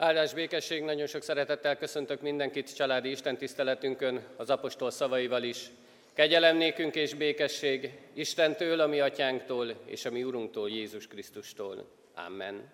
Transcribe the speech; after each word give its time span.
Áldás 0.00 0.32
békesség, 0.32 0.82
nagyon 0.82 1.06
sok 1.06 1.22
szeretettel 1.22 1.76
köszöntök 1.76 2.20
mindenkit 2.20 2.74
családi 2.74 3.10
Isten 3.10 3.36
tiszteletünkön, 3.36 4.22
az 4.36 4.50
apostol 4.50 4.90
szavaival 4.90 5.42
is. 5.42 5.70
Kegyelem 6.12 6.56
nékünk 6.56 6.94
és 6.94 7.14
békesség 7.14 7.98
Istentől, 8.14 8.80
a 8.80 8.86
mi 8.86 9.00
atyánktól 9.00 9.74
és 9.84 10.04
a 10.04 10.10
mi 10.10 10.24
Urunktól, 10.24 10.70
Jézus 10.70 11.06
Krisztustól. 11.06 11.86
Amen. 12.26 12.72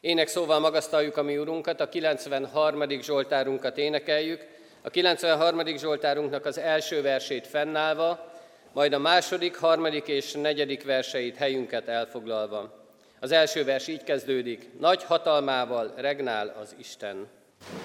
Ének 0.00 0.28
szóval 0.28 0.58
magasztaljuk 0.58 1.16
a 1.16 1.22
mi 1.22 1.38
Urunkat, 1.38 1.80
a 1.80 1.88
93. 1.88 3.00
Zsoltárunkat 3.00 3.78
énekeljük, 3.78 4.46
a 4.82 4.90
93. 4.90 5.76
Zsoltárunknak 5.76 6.44
az 6.44 6.58
első 6.58 7.02
versét 7.02 7.46
fennállva, 7.46 8.32
majd 8.72 8.92
a 8.92 8.98
második, 8.98 9.56
harmadik 9.56 10.08
és 10.08 10.32
negyedik 10.32 10.84
verseit 10.84 11.36
helyünket 11.36 11.88
elfoglalva. 11.88 12.79
Az 13.20 13.32
első 13.32 13.64
vers 13.64 13.86
így 13.86 14.04
kezdődik, 14.04 14.68
nagy 14.78 15.04
hatalmával 15.04 15.92
regnál 15.96 16.56
az 16.60 16.74
Isten. 16.78 17.26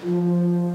Mm. 0.06 0.65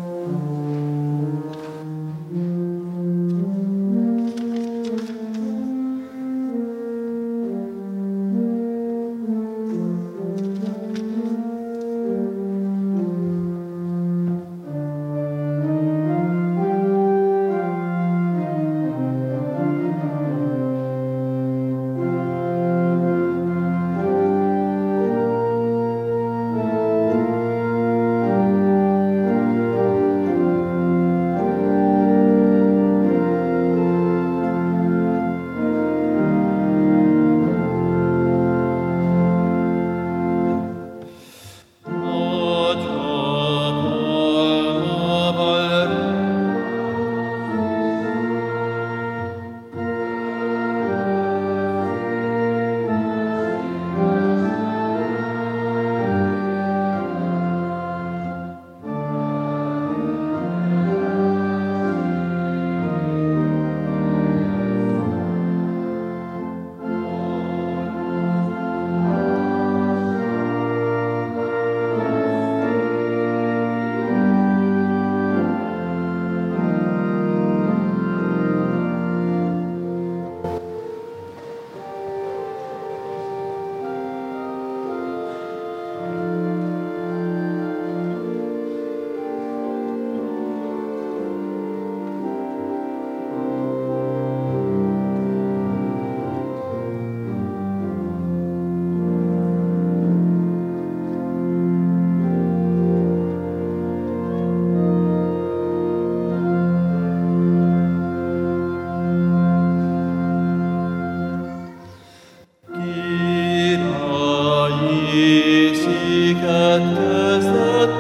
Sicat 116.21 117.91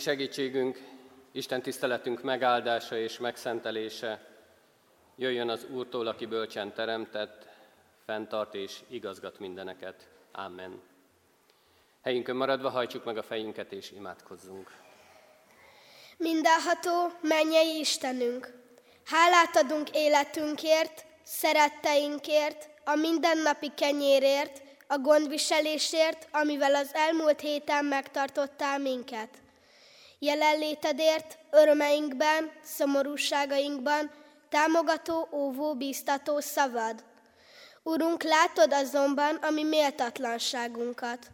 segítségünk, 0.00 0.78
Isten 1.32 1.62
tiszteletünk 1.62 2.22
megáldása 2.22 2.96
és 2.96 3.18
megszentelése 3.18 4.28
jöjjön 5.16 5.48
az 5.48 5.66
Úrtól, 5.70 6.06
aki 6.06 6.26
bölcsen 6.26 6.72
teremtett, 6.72 7.46
fenntart 8.04 8.54
és 8.54 8.80
igazgat 8.88 9.38
mindeneket. 9.38 10.08
Amen. 10.32 10.80
Helyünkön 12.02 12.36
maradva 12.36 12.70
hajtsuk 12.70 13.04
meg 13.04 13.16
a 13.16 13.22
fejünket 13.22 13.72
és 13.72 13.90
imádkozzunk. 13.90 14.70
Mindenható, 16.16 17.12
mennyei 17.20 17.78
Istenünk! 17.78 18.52
Hálát 19.04 19.56
adunk 19.56 19.90
életünkért, 19.90 21.04
szeretteinkért, 21.22 22.68
a 22.84 22.94
mindennapi 22.94 23.72
kenyérért, 23.74 24.62
a 24.86 24.98
gondviselésért, 24.98 26.28
amivel 26.32 26.74
az 26.74 26.94
elmúlt 26.94 27.40
héten 27.40 27.84
megtartottál 27.84 28.78
minket. 28.78 29.28
Jelenlétedért, 30.22 31.38
örömeinkben, 31.50 32.52
szomorúságainkban, 32.62 34.10
támogató, 34.48 35.28
óvó, 35.32 35.74
bíztató 35.74 36.40
szavad. 36.40 37.04
Urunk, 37.82 38.22
látod 38.22 38.72
azonban 38.72 39.34
a 39.36 39.50
mi 39.50 39.62
méltatlanságunkat. 39.62 41.30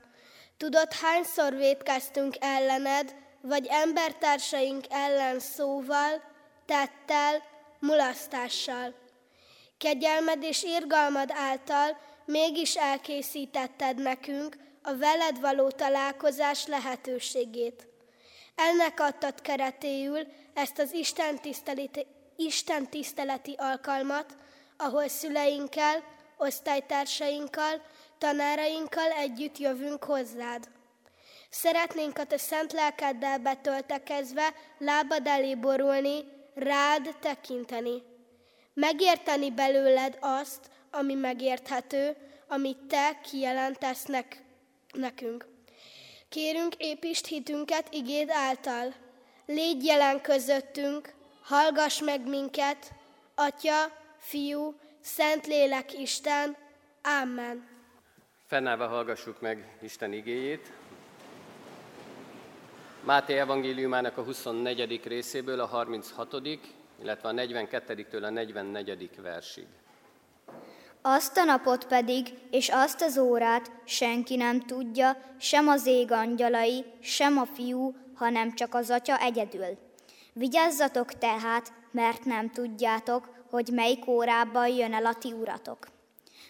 Tudod, 0.57 0.93
hányszor 0.93 1.55
védkeztünk 1.55 2.35
ellened, 2.41 3.15
vagy 3.41 3.67
embertársaink 3.67 4.85
ellen 4.89 5.39
szóval, 5.39 6.23
tettel, 6.67 7.43
mulasztással. 7.79 8.95
Kegyelmed 9.79 10.43
és 10.43 10.63
irgalmad 10.63 11.31
által 11.35 11.99
mégis 12.25 12.75
elkészítetted 12.75 14.03
nekünk 14.03 14.57
a 14.83 14.97
veled 14.97 15.41
való 15.41 15.71
találkozás 15.71 16.67
lehetőségét. 16.67 17.87
Ennek 18.57 19.01
adtad 19.01 19.41
keretéül 19.41 20.27
ezt 20.55 20.79
az 20.79 20.93
Isten 20.93 21.41
tiszteleti, 21.41 22.07
Isten 22.37 22.91
tiszteleti 22.91 23.55
alkalmat, 23.59 24.37
ahol 24.77 25.09
szüleinkkel, 25.09 26.05
osztálytársainkkal, 26.37 27.83
tanárainkkal 28.19 29.11
együtt 29.11 29.59
jövünk 29.59 30.05
hozzád. 30.05 30.69
Szeretnénk 31.51 32.19
a 32.19 32.25
te 32.25 32.37
szent 32.39 32.73
lelkeddel 32.73 33.39
betöltekezve 33.39 34.55
lábad 34.79 35.27
elé 35.27 35.55
borulni, 35.55 36.25
rád 36.55 37.17
tekinteni. 37.21 38.03
Megérteni 38.75 39.51
belőled 39.51 40.17
azt, 40.21 40.71
ami 40.91 41.15
megérthető, 41.15 42.17
amit 42.49 42.79
te 42.79 43.21
kijelentesz 43.23 44.05
nek- 44.05 44.43
nekünk. 44.93 45.56
Kérünk 46.37 46.75
építsd 46.75 47.27
hitünket 47.27 47.95
igéd 47.95 48.31
által. 48.31 48.95
Légy 49.47 49.85
jelen 49.85 50.21
közöttünk, 50.21 51.13
hallgass 51.43 52.01
meg 52.01 52.29
minket, 52.29 52.93
Atya, 53.35 53.85
Fiú, 54.19 54.75
Szentlélek 55.01 55.93
Isten. 55.93 56.57
Amen. 57.23 57.69
Fennállva 58.47 58.87
hallgassuk 58.87 59.41
meg 59.41 59.79
Isten 59.83 60.13
igéjét. 60.13 60.73
Máté 63.05 63.39
evangéliumának 63.39 64.17
a 64.17 64.23
24. 64.23 65.01
részéből 65.05 65.61
a 65.61 65.67
36., 65.67 66.35
illetve 67.03 67.29
a 67.29 67.33
42-től 67.33 68.23
a 68.23 68.31
44. 68.31 69.21
versig. 69.23 69.67
Azt 71.09 71.37
a 71.37 71.45
napot 71.45 71.87
pedig, 71.87 72.35
és 72.51 72.69
azt 72.69 73.03
az 73.03 73.19
órát 73.19 73.71
senki 73.85 74.37
nem 74.37 74.61
tudja, 74.61 75.17
sem 75.39 75.69
az 75.69 75.87
ég 75.87 76.13
angyalai, 76.13 76.85
sem 77.01 77.39
a 77.39 77.45
fiú, 77.55 77.95
hanem 78.15 78.55
csak 78.55 78.75
az 78.75 78.91
atya 78.91 79.21
egyedül. 79.21 79.79
Vigyázzatok 80.33 81.13
tehát, 81.13 81.73
mert 81.91 82.25
nem 82.25 82.51
tudjátok, 82.51 83.29
hogy 83.51 83.69
melyik 83.73 84.07
órában 84.07 84.69
jön 84.69 84.95
el 84.95 85.07
a 85.07 85.15
ti 85.15 85.33
uratok. 85.33 85.87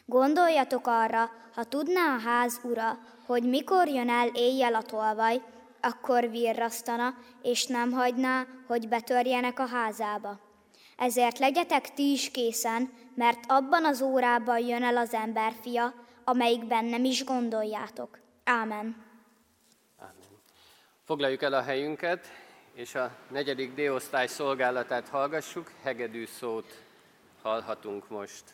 Gondoljatok 0.07 0.87
arra, 0.87 1.31
ha 1.55 1.65
tudná 1.65 2.15
a 2.15 2.29
ház 2.29 2.61
ura, 2.63 2.99
hogy 3.27 3.43
mikor 3.43 3.89
jön 3.89 4.09
el 4.09 4.29
éjjel 4.35 4.75
a 4.75 4.83
tolvaj, 4.83 5.43
akkor 5.81 6.31
virrasztana, 6.31 7.15
és 7.43 7.67
nem 7.67 7.93
hagyná, 7.93 8.47
hogy 8.67 8.89
betörjenek 8.89 9.59
a 9.59 9.67
házába. 9.67 10.46
Ezért 10.97 11.39
legyetek 11.39 11.95
ti 11.95 12.11
is 12.13 12.31
készen, 12.31 12.93
mert 13.15 13.45
abban 13.47 13.85
az 13.85 14.03
órában 14.03 14.59
jön 14.59 14.83
el 14.83 14.97
az 14.97 15.15
emberfia, 15.15 15.95
amelyikben 16.25 16.85
nem 16.85 17.05
is 17.05 17.25
gondoljátok. 17.25 18.19
Ámen. 18.45 19.05
Ámen. 19.99 20.15
Foglaljuk 21.05 21.43
el 21.43 21.53
a 21.53 21.63
helyünket, 21.63 22.27
és 22.75 22.95
a 22.95 23.17
negyedik 23.29 23.75
D-osztály 23.75 24.27
szolgálatát 24.27 25.09
hallgassuk, 25.09 25.71
hegedű 25.83 26.27
szót 26.27 26.83
hallhatunk 27.43 28.09
most. 28.09 28.45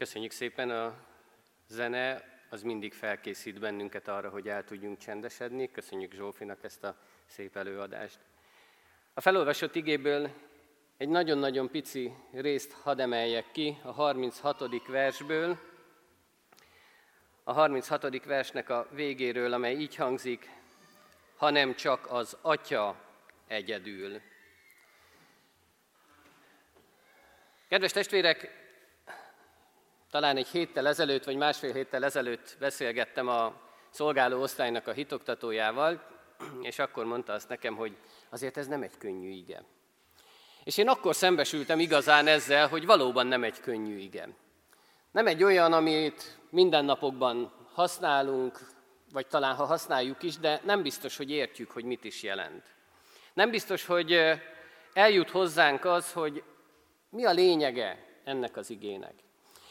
Köszönjük 0.00 0.30
szépen 0.30 0.70
a 0.70 0.94
zene, 1.68 2.24
az 2.48 2.62
mindig 2.62 2.92
felkészít 2.92 3.58
bennünket 3.58 4.08
arra, 4.08 4.28
hogy 4.28 4.48
el 4.48 4.64
tudjunk 4.64 4.98
csendesedni. 4.98 5.70
Köszönjük 5.70 6.12
Zsófinak 6.12 6.64
ezt 6.64 6.84
a 6.84 6.96
szép 7.26 7.56
előadást. 7.56 8.18
A 9.14 9.20
felolvasott 9.20 9.74
igéből 9.74 10.30
egy 10.96 11.08
nagyon-nagyon 11.08 11.70
pici 11.70 12.12
részt 12.32 12.72
hadd 12.72 13.00
emeljek 13.00 13.50
ki 13.52 13.78
a 13.82 13.90
36. 13.90 14.86
versből, 14.86 15.58
a 17.44 17.52
36. 17.52 18.24
versnek 18.24 18.68
a 18.68 18.88
végéről, 18.90 19.52
amely 19.52 19.74
így 19.74 19.94
hangzik, 19.94 20.50
hanem 21.36 21.74
csak 21.74 22.06
az 22.10 22.36
Atya 22.40 22.96
egyedül. 23.46 24.20
Kedves 27.68 27.92
testvérek, 27.92 28.59
talán 30.10 30.36
egy 30.36 30.48
héttel 30.48 30.88
ezelőtt, 30.88 31.24
vagy 31.24 31.36
másfél 31.36 31.72
héttel 31.72 32.04
ezelőtt 32.04 32.56
beszélgettem 32.58 33.28
a 33.28 33.54
szolgáló 33.90 34.40
osztálynak 34.40 34.86
a 34.86 34.92
hitoktatójával, 34.92 36.02
és 36.62 36.78
akkor 36.78 37.04
mondta 37.04 37.32
azt 37.32 37.48
nekem, 37.48 37.76
hogy 37.76 37.96
azért 38.30 38.56
ez 38.56 38.66
nem 38.66 38.82
egy 38.82 38.98
könnyű 38.98 39.28
ige. 39.28 39.64
És 40.64 40.76
én 40.76 40.88
akkor 40.88 41.14
szembesültem 41.14 41.78
igazán 41.78 42.26
ezzel, 42.26 42.68
hogy 42.68 42.86
valóban 42.86 43.26
nem 43.26 43.44
egy 43.44 43.60
könnyű 43.60 43.96
ige. 43.96 44.28
Nem 45.10 45.26
egy 45.26 45.42
olyan, 45.42 45.72
amit 45.72 46.38
mindennapokban 46.50 47.52
használunk, 47.72 48.58
vagy 49.12 49.26
talán 49.26 49.54
ha 49.54 49.64
használjuk 49.64 50.22
is, 50.22 50.38
de 50.38 50.60
nem 50.64 50.82
biztos, 50.82 51.16
hogy 51.16 51.30
értjük, 51.30 51.70
hogy 51.70 51.84
mit 51.84 52.04
is 52.04 52.22
jelent. 52.22 52.74
Nem 53.32 53.50
biztos, 53.50 53.86
hogy 53.86 54.18
eljut 54.92 55.30
hozzánk 55.30 55.84
az, 55.84 56.12
hogy 56.12 56.42
mi 57.10 57.24
a 57.24 57.30
lényege 57.30 58.06
ennek 58.24 58.56
az 58.56 58.70
igének. 58.70 59.14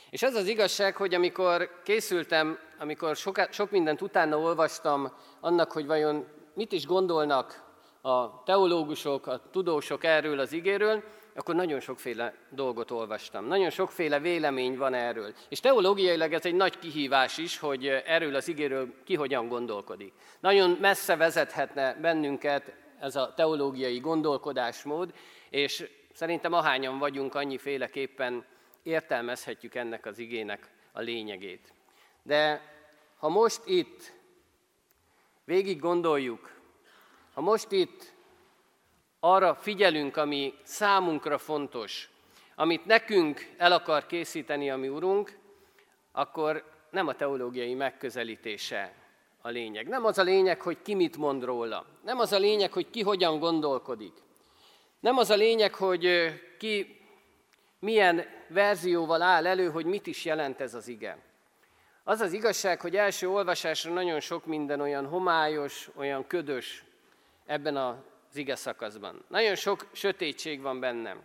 És 0.10 0.24
az 0.24 0.34
az 0.34 0.48
igazság, 0.48 0.96
hogy 0.96 1.13
amikor 1.13 1.82
készültem, 1.84 2.60
amikor 2.80 3.16
sok, 3.16 3.48
sok 3.51 3.72
mindent 3.72 4.01
utána 4.01 4.38
olvastam 4.38 5.12
annak, 5.39 5.72
hogy 5.72 5.86
vajon 5.86 6.25
mit 6.54 6.72
is 6.72 6.86
gondolnak 6.86 7.63
a 8.01 8.44
teológusok, 8.44 9.28
a 9.28 9.42
tudósok 9.51 10.04
erről 10.04 10.39
az 10.39 10.54
igéről, 10.54 11.04
akkor 11.36 11.56
nagyon 11.56 11.80
sokféle 11.80 12.34
dolgot 12.50 12.92
olvastam. 12.92 13.46
Nagyon 13.46 13.70
sokféle 13.70 14.20
vélemény 14.20 14.78
van 14.78 14.94
erről. 14.94 15.34
És 15.50 15.60
teológiailag 15.60 16.34
ez 16.34 16.46
egy 16.46 16.56
nagy 16.56 16.80
kihívás 16.80 17.38
is, 17.38 17.60
hogy 17.60 17.88
erről 17.88 18.36
az 18.36 18.48
igéről 18.48 18.94
ki 19.04 19.16
hogyan 19.16 19.48
gondolkodik. 19.48 20.13
Nagyon 20.39 20.78
messze 20.82 21.16
vezethetne 21.16 21.94
bennünket 22.01 22.74
ez 23.00 23.16
a 23.16 23.34
teológiai 23.36 24.00
gondolkodásmód, 24.00 25.13
és 25.50 25.89
szerintem 26.13 26.54
ahányan 26.54 27.00
vagyunk 27.00 27.36
annyiféleképpen 27.36 28.46
értelmezhetjük 28.84 29.76
ennek 29.76 30.06
az 30.06 30.18
igének 30.18 30.70
a 30.92 31.00
lényegét. 31.02 31.74
De 32.24 32.62
ha 33.18 33.30
most 33.30 33.62
itt 33.66 34.14
végig 35.44 35.80
gondoljuk, 35.80 36.52
ha 37.34 37.42
most 37.42 37.72
itt 37.72 38.14
arra 39.20 39.56
figyelünk, 39.56 40.18
ami 40.18 40.54
számunkra 40.64 41.38
fontos, 41.38 42.10
amit 42.56 42.86
nekünk 42.86 43.54
el 43.58 43.72
akar 43.72 44.06
készíteni 44.06 44.70
a 44.70 44.78
mi 44.78 44.88
Urunk, 44.88 45.38
akkor 46.12 46.64
nem 46.90 47.08
a 47.08 47.16
teológiai 47.16 47.74
megközelítése 47.74 48.94
a 49.42 49.50
lényeg. 49.50 49.88
Nem 49.88 50.06
az 50.06 50.18
a 50.18 50.24
lényeg, 50.24 50.62
hogy 50.62 50.82
ki 50.82 50.96
mit 50.96 51.18
mond 51.18 51.44
róla. 51.44 51.86
Nem 52.04 52.20
az 52.20 52.32
a 52.32 52.38
lényeg, 52.38 52.74
hogy 52.74 52.90
ki 52.90 53.02
hogyan 53.02 53.40
gondolkodik. 53.40 54.14
Nem 55.00 55.18
az 55.18 55.30
a 55.30 55.36
lényeg, 55.36 55.74
hogy 55.74 56.34
ki 56.58 56.99
milyen 57.80 58.26
verzióval 58.48 59.22
áll 59.22 59.48
elő, 59.48 59.70
hogy 59.70 59.86
mit 59.86 60.08
is 60.08 60.26
jelent 60.26 60.62
ez 60.62 60.74
az 60.74 60.88
ige, 60.88 61.18
Az 62.04 62.22
az 62.22 62.34
igazság, 62.34 62.82
hogy 62.82 62.96
első 62.96 63.30
olvasásra 63.30 63.94
nagyon 63.94 64.20
sok 64.20 64.46
minden 64.46 64.82
olyan 64.82 65.06
homályos, 65.06 65.90
olyan 65.96 66.28
ködös 66.28 66.84
ebben 67.46 67.78
az 67.78 67.96
ige 68.34 68.56
szakaszban. 68.56 69.26
Nagyon 69.28 69.56
sok 69.56 69.88
sötétség 69.92 70.62
van 70.62 70.80
bennem. 70.80 71.22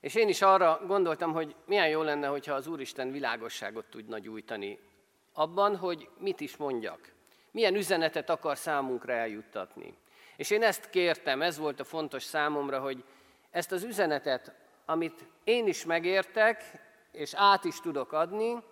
És 0.00 0.14
én 0.14 0.28
is 0.28 0.42
arra 0.42 0.80
gondoltam, 0.86 1.32
hogy 1.32 1.54
milyen 1.66 1.88
jó 1.88 2.02
lenne, 2.02 2.26
hogyha 2.26 2.54
az 2.54 2.66
Úristen 2.66 3.12
világosságot 3.12 3.84
tudna 3.84 4.18
gyújtani 4.18 4.78
abban, 5.32 5.76
hogy 5.76 6.08
mit 6.18 6.40
is 6.40 6.56
mondjak. 6.56 7.12
Milyen 7.50 7.74
üzenetet 7.74 8.30
akar 8.30 8.56
számunkra 8.56 9.12
eljuttatni. 9.12 9.96
És 10.36 10.50
én 10.50 10.62
ezt 10.62 10.90
kértem, 10.90 11.42
ez 11.42 11.58
volt 11.58 11.80
a 11.80 11.84
fontos 11.84 12.22
számomra, 12.22 12.80
hogy 12.80 13.04
ezt 13.50 13.72
az 13.72 13.82
üzenetet, 13.82 14.52
amit 14.92 15.26
én 15.44 15.66
is 15.66 15.84
megértek, 15.84 16.62
és 17.12 17.34
át 17.34 17.64
is 17.64 17.80
tudok 17.80 18.12
adni, 18.12 18.62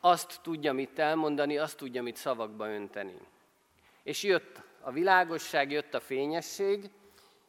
azt 0.00 0.40
tudja 0.42 0.72
mit 0.72 0.98
elmondani, 0.98 1.58
azt 1.58 1.76
tudja 1.76 2.02
mit 2.02 2.16
szavakba 2.16 2.68
önteni. 2.68 3.16
És 4.02 4.22
jött 4.22 4.60
a 4.80 4.90
világosság, 4.90 5.70
jött 5.70 5.94
a 5.94 6.00
fényesség, 6.00 6.90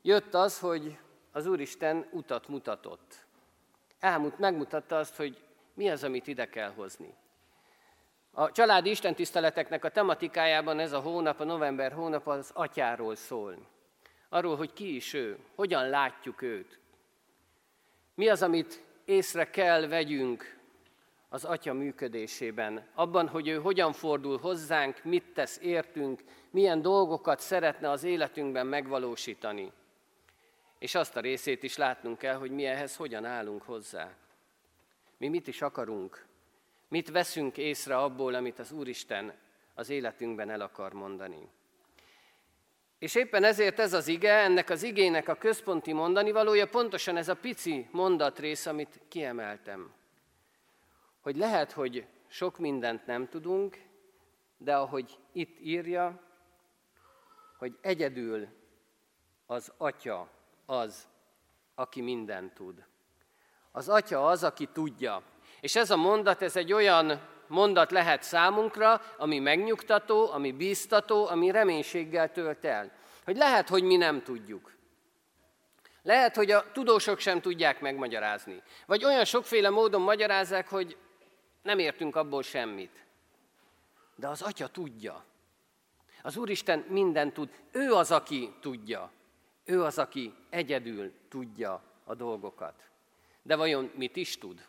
jött 0.02 0.34
az, 0.34 0.60
hogy 0.60 0.98
az 1.32 1.46
Úristen 1.46 2.08
utat 2.12 2.48
mutatott. 2.48 3.26
Elmut, 4.00 4.40
megmutatta 4.40 4.98
azt, 4.98 5.16
hogy 5.16 5.44
mi 5.74 5.90
az, 5.90 6.04
amit 6.04 6.28
ide 6.28 6.50
kell 6.50 6.72
hozni. 6.72 7.14
A 8.32 8.52
családi 8.52 8.90
istentiszteleteknek 8.90 9.86
a 9.86 9.90
tematikájában 9.90 10.80
ez 10.80 10.92
a 10.92 11.00
hónap, 11.00 11.40
a 11.40 11.44
november 11.44 11.92
hónap 11.92 12.28
az 12.28 12.52
atyáról 12.54 13.16
szól. 13.16 13.58
Arról, 14.30 14.56
hogy 14.58 14.74
ki 14.74 14.96
is 14.96 15.14
ő, 15.14 15.38
hogyan 15.56 15.90
látjuk 15.90 16.42
őt. 16.42 16.81
Mi 18.22 18.30
az, 18.30 18.42
amit 18.42 18.84
észre 19.06 19.50
kell 19.50 19.88
vegyünk 19.88 20.60
az 21.30 21.46
atya 21.46 21.74
működésében, 21.74 22.88
abban, 22.94 23.28
hogy 23.28 23.48
ő 23.48 23.60
hogyan 23.60 23.94
fordul 23.94 24.38
hozzánk, 24.38 25.04
mit 25.04 25.34
tesz 25.34 25.60
értünk, 25.62 26.24
milyen 26.50 26.82
dolgokat 26.82 27.40
szeretne 27.40 27.90
az 27.90 28.04
életünkben 28.04 28.68
megvalósítani. 28.68 29.72
És 30.80 30.96
azt 30.96 31.16
a 31.16 31.20
részét 31.20 31.64
is 31.64 31.78
látnunk 31.78 32.18
kell, 32.18 32.36
hogy 32.36 32.52
mi 32.52 32.66
ehhez 32.66 32.96
hogyan 32.96 33.26
állunk 33.26 33.62
hozzá. 33.62 34.12
Mi 35.18 35.28
mit 35.28 35.48
is 35.48 35.62
akarunk, 35.62 36.26
mit 36.88 37.10
veszünk 37.10 37.58
észre 37.58 37.98
abból, 37.98 38.34
amit 38.34 38.60
az 38.60 38.72
Úristen 38.72 39.34
az 39.74 39.90
életünkben 39.90 40.50
el 40.50 40.62
akar 40.62 40.94
mondani. 40.94 41.50
És 43.02 43.16
éppen 43.16 43.44
ezért 43.44 43.80
ez 43.80 43.94
az 43.94 44.08
ige, 44.08 44.34
ennek 44.34 44.70
az 44.70 44.84
igének 44.84 45.28
a 45.28 45.36
központi 45.36 45.94
mondani 45.94 46.32
valója 46.32 46.68
pontosan 46.68 47.18
ez 47.18 47.28
a 47.28 47.36
pici 47.36 47.88
mondatrész, 47.92 48.66
amit 48.66 49.00
kiemeltem. 49.08 49.94
Hogy 51.22 51.38
lehet, 51.38 51.72
hogy 51.72 52.06
sok 52.28 52.58
mindent 52.58 53.06
nem 53.06 53.30
tudunk, 53.30 53.78
de 54.58 54.76
ahogy 54.76 55.18
itt 55.32 55.60
írja, 55.60 56.22
hogy 57.58 57.78
egyedül 57.82 58.48
az 59.46 59.74
Atya 59.78 60.30
az, 60.66 61.08
aki 61.76 62.02
mindent 62.02 62.54
tud. 62.54 62.86
Az 63.72 63.90
Atya 63.90 64.26
az, 64.26 64.44
aki 64.44 64.66
tudja. 64.66 65.24
És 65.62 65.76
ez 65.76 65.92
a 65.92 65.96
mondat, 65.96 66.42
ez 66.42 66.56
egy 66.56 66.74
olyan 66.74 67.22
mondat 67.52 67.92
lehet 67.92 68.24
számunkra, 68.24 69.02
ami 69.18 69.40
megnyugtató, 69.40 70.32
ami 70.32 70.52
bíztató, 70.52 71.28
ami 71.28 71.52
reménységgel 71.52 72.32
tölt 72.32 72.66
el. 72.66 72.92
Hogy 73.26 73.38
lehet, 73.38 73.70
hogy 73.70 73.84
mi 73.84 73.96
nem 73.96 74.24
tudjuk. 74.24 74.72
Lehet, 76.04 76.36
hogy 76.36 76.52
a 76.52 76.72
tudósok 76.72 77.20
sem 77.20 77.42
tudják 77.42 77.82
megmagyarázni. 77.82 78.62
Vagy 78.86 79.06
olyan 79.06 79.26
sokféle 79.26 79.70
módon 79.70 80.02
magyarázzák, 80.02 80.68
hogy 80.68 80.98
nem 81.62 81.80
értünk 81.80 82.16
abból 82.16 82.44
semmit. 82.44 83.06
De 84.16 84.28
az 84.28 84.42
Atya 84.42 84.68
tudja. 84.68 85.24
Az 86.22 86.38
Úristen 86.38 86.86
mindent 86.88 87.34
tud. 87.34 87.50
Ő 87.72 87.94
az, 87.94 88.12
aki 88.12 88.54
tudja. 88.62 89.12
Ő 89.66 89.84
az, 89.84 89.98
aki 89.98 90.34
egyedül 90.50 91.14
tudja 91.30 91.84
a 92.04 92.16
dolgokat. 92.16 92.74
De 93.42 93.56
vajon 93.56 93.92
mit 93.96 94.16
is 94.16 94.38
tud? 94.38 94.66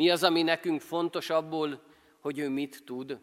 Mi 0.00 0.10
az, 0.10 0.22
ami 0.22 0.42
nekünk 0.42 0.80
fontos 0.80 1.30
abból, 1.30 1.80
hogy 2.20 2.38
ő 2.38 2.48
mit 2.48 2.82
tud? 2.84 3.18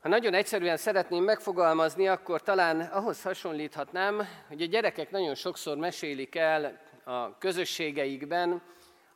Ha 0.00 0.08
nagyon 0.08 0.34
egyszerűen 0.34 0.76
szeretném 0.76 1.24
megfogalmazni, 1.24 2.08
akkor 2.08 2.42
talán 2.42 2.80
ahhoz 2.80 3.22
hasonlíthatnám, 3.22 4.26
hogy 4.48 4.62
a 4.62 4.66
gyerekek 4.66 5.10
nagyon 5.10 5.34
sokszor 5.34 5.76
mesélik 5.76 6.34
el 6.34 6.80
a 7.04 7.38
közösségeikben, 7.38 8.62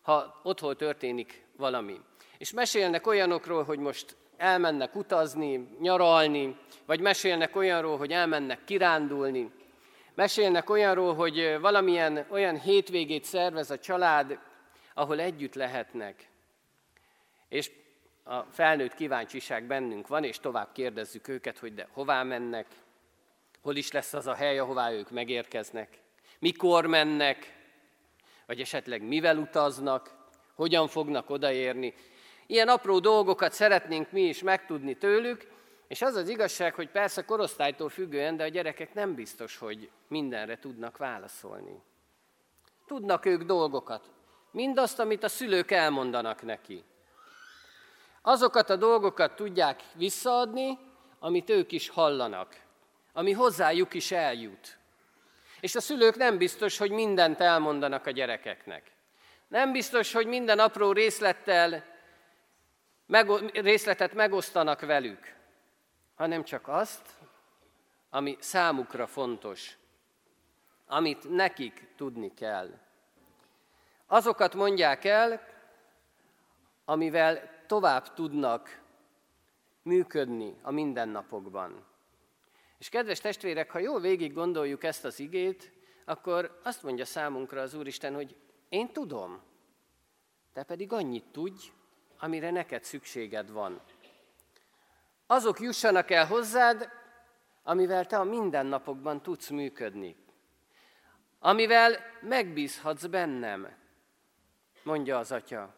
ha 0.02 0.40
otthon 0.42 0.76
történik 0.76 1.44
valami. 1.56 2.00
És 2.38 2.52
mesélnek 2.52 3.06
olyanokról, 3.06 3.64
hogy 3.64 3.78
most 3.78 4.16
elmennek 4.36 4.96
utazni, 4.96 5.76
nyaralni, 5.80 6.56
vagy 6.86 7.00
mesélnek 7.00 7.56
olyanról, 7.56 7.96
hogy 7.96 8.12
elmennek 8.12 8.64
kirándulni. 8.64 9.50
Mesélnek 10.14 10.70
olyanról, 10.70 11.14
hogy 11.14 11.56
valamilyen 11.60 12.26
olyan 12.30 12.60
hétvégét 12.60 13.24
szervez 13.24 13.70
a 13.70 13.78
család, 13.78 14.38
ahol 14.98 15.20
együtt 15.20 15.54
lehetnek. 15.54 16.28
És 17.48 17.70
a 18.22 18.42
felnőtt 18.42 18.94
kíváncsiság 18.94 19.64
bennünk 19.64 20.06
van, 20.06 20.24
és 20.24 20.38
tovább 20.38 20.72
kérdezzük 20.72 21.28
őket, 21.28 21.58
hogy 21.58 21.74
de 21.74 21.88
hová 21.92 22.22
mennek, 22.22 22.66
hol 23.60 23.76
is 23.76 23.92
lesz 23.92 24.12
az 24.12 24.26
a 24.26 24.34
hely, 24.34 24.58
ahová 24.58 24.92
ők 24.92 25.10
megérkeznek, 25.10 26.00
mikor 26.38 26.86
mennek, 26.86 27.56
vagy 28.46 28.60
esetleg 28.60 29.02
mivel 29.02 29.36
utaznak, 29.36 30.16
hogyan 30.54 30.88
fognak 30.88 31.30
odaérni. 31.30 31.94
Ilyen 32.46 32.68
apró 32.68 32.98
dolgokat 32.98 33.52
szeretnénk 33.52 34.10
mi 34.10 34.22
is 34.22 34.42
megtudni 34.42 34.96
tőlük, 34.96 35.50
és 35.88 36.02
az 36.02 36.14
az 36.14 36.28
igazság, 36.28 36.74
hogy 36.74 36.90
persze 36.90 37.24
korosztálytól 37.24 37.88
függően, 37.88 38.36
de 38.36 38.44
a 38.44 38.48
gyerekek 38.48 38.94
nem 38.94 39.14
biztos, 39.14 39.56
hogy 39.56 39.90
mindenre 40.08 40.58
tudnak 40.58 40.96
válaszolni. 40.96 41.82
Tudnak 42.86 43.24
ők 43.24 43.42
dolgokat, 43.42 44.10
mindazt, 44.58 44.98
amit 44.98 45.22
a 45.22 45.28
szülők 45.28 45.70
elmondanak 45.70 46.42
neki. 46.42 46.84
Azokat 48.22 48.70
a 48.70 48.76
dolgokat 48.76 49.36
tudják 49.36 49.82
visszaadni, 49.94 50.78
amit 51.18 51.50
ők 51.50 51.72
is 51.72 51.88
hallanak, 51.88 52.60
ami 53.12 53.32
hozzájuk 53.32 53.94
is 53.94 54.10
eljut. 54.10 54.78
És 55.60 55.74
a 55.74 55.80
szülők 55.80 56.16
nem 56.16 56.38
biztos, 56.38 56.78
hogy 56.78 56.90
mindent 56.90 57.40
elmondanak 57.40 58.06
a 58.06 58.10
gyerekeknek. 58.10 58.92
Nem 59.48 59.72
biztos, 59.72 60.12
hogy 60.12 60.26
minden 60.26 60.58
apró 60.58 60.92
részlettel, 60.92 61.84
meg, 63.06 63.30
részletet 63.52 64.14
megosztanak 64.14 64.80
velük, 64.80 65.34
hanem 66.14 66.44
csak 66.44 66.68
azt, 66.68 67.02
ami 68.10 68.36
számukra 68.40 69.06
fontos, 69.06 69.76
amit 70.86 71.30
nekik 71.30 71.88
tudni 71.96 72.34
kell. 72.34 72.86
Azokat 74.10 74.54
mondják 74.54 75.04
el, 75.04 75.40
amivel 76.84 77.50
tovább 77.66 78.14
tudnak 78.14 78.80
működni 79.82 80.56
a 80.62 80.70
mindennapokban. 80.70 81.84
És 82.78 82.88
kedves 82.88 83.20
testvérek, 83.20 83.70
ha 83.70 83.78
jól 83.78 84.00
végig 84.00 84.32
gondoljuk 84.32 84.84
ezt 84.84 85.04
az 85.04 85.20
igét, 85.20 85.72
akkor 86.04 86.60
azt 86.62 86.82
mondja 86.82 87.04
számunkra 87.04 87.60
az 87.60 87.74
Úristen, 87.74 88.14
hogy 88.14 88.36
én 88.68 88.92
tudom, 88.92 89.42
te 90.52 90.62
pedig 90.62 90.92
annyit 90.92 91.24
tudj, 91.32 91.72
amire 92.18 92.50
neked 92.50 92.84
szükséged 92.84 93.50
van. 93.50 93.80
Azok 95.26 95.60
jussanak 95.60 96.10
el 96.10 96.26
hozzád, 96.26 96.88
amivel 97.62 98.06
te 98.06 98.18
a 98.18 98.24
mindennapokban 98.24 99.22
tudsz 99.22 99.48
működni. 99.48 100.16
Amivel 101.38 101.96
megbízhatsz 102.20 103.06
bennem, 103.06 103.76
mondja 104.82 105.18
az 105.18 105.32
atya. 105.32 105.74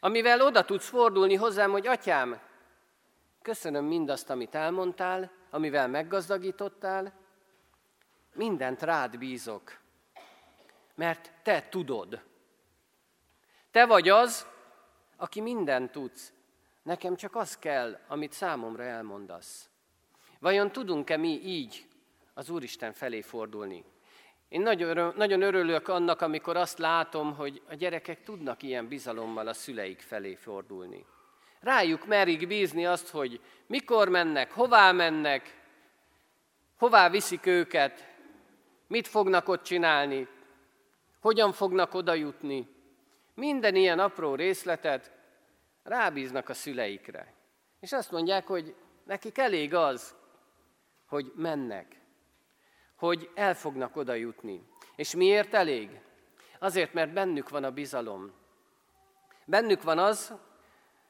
Amivel 0.00 0.40
oda 0.40 0.64
tudsz 0.64 0.88
fordulni 0.88 1.34
hozzám, 1.34 1.70
hogy 1.70 1.86
atyám, 1.86 2.40
köszönöm 3.42 3.84
mindazt, 3.84 4.30
amit 4.30 4.54
elmondtál, 4.54 5.30
amivel 5.50 5.88
meggazdagítottál, 5.88 7.12
mindent 8.34 8.82
rád 8.82 9.18
bízok, 9.18 9.78
mert 10.94 11.32
te 11.42 11.68
tudod. 11.68 12.22
Te 13.70 13.86
vagy 13.86 14.08
az, 14.08 14.46
aki 15.16 15.40
mindent 15.40 15.90
tudsz. 15.90 16.32
Nekem 16.82 17.16
csak 17.16 17.36
az 17.36 17.58
kell, 17.58 17.98
amit 18.08 18.32
számomra 18.32 18.82
elmondasz. 18.82 19.68
Vajon 20.38 20.72
tudunk-e 20.72 21.16
mi 21.16 21.40
így 21.44 21.88
az 22.34 22.50
Úristen 22.50 22.92
felé 22.92 23.20
fordulni? 23.20 23.84
Én 24.50 24.60
nagyon, 24.60 25.12
nagyon 25.16 25.42
örülök 25.42 25.88
annak, 25.88 26.20
amikor 26.20 26.56
azt 26.56 26.78
látom, 26.78 27.34
hogy 27.34 27.62
a 27.68 27.74
gyerekek 27.74 28.22
tudnak 28.22 28.62
ilyen 28.62 28.88
bizalommal 28.88 29.46
a 29.46 29.52
szüleik 29.52 30.00
felé 30.00 30.34
fordulni. 30.34 31.06
Rájuk 31.60 32.06
merik 32.06 32.46
bízni 32.46 32.86
azt, 32.86 33.08
hogy 33.08 33.40
mikor 33.66 34.08
mennek, 34.08 34.52
hová 34.52 34.92
mennek, 34.92 35.60
hová 36.78 37.10
viszik 37.10 37.46
őket, 37.46 38.08
mit 38.86 39.08
fognak 39.08 39.48
ott 39.48 39.62
csinálni, 39.62 40.28
hogyan 41.20 41.52
fognak 41.52 41.94
oda 41.94 42.14
jutni. 42.14 42.68
Minden 43.34 43.74
ilyen 43.74 43.98
apró 43.98 44.34
részletet 44.34 45.10
rábíznak 45.82 46.48
a 46.48 46.54
szüleikre. 46.54 47.34
És 47.80 47.92
azt 47.92 48.10
mondják, 48.10 48.46
hogy 48.46 48.74
nekik 49.04 49.38
elég 49.38 49.74
az, 49.74 50.14
hogy 51.06 51.32
mennek, 51.36 51.99
hogy 53.00 53.30
el 53.34 53.54
fognak 53.54 53.96
oda 53.96 54.14
jutni. 54.14 54.62
És 54.96 55.14
miért 55.14 55.54
elég? 55.54 56.00
Azért, 56.58 56.92
mert 56.92 57.12
bennük 57.12 57.48
van 57.48 57.64
a 57.64 57.70
bizalom. 57.70 58.32
Bennük 59.44 59.82
van 59.82 59.98
az, 59.98 60.34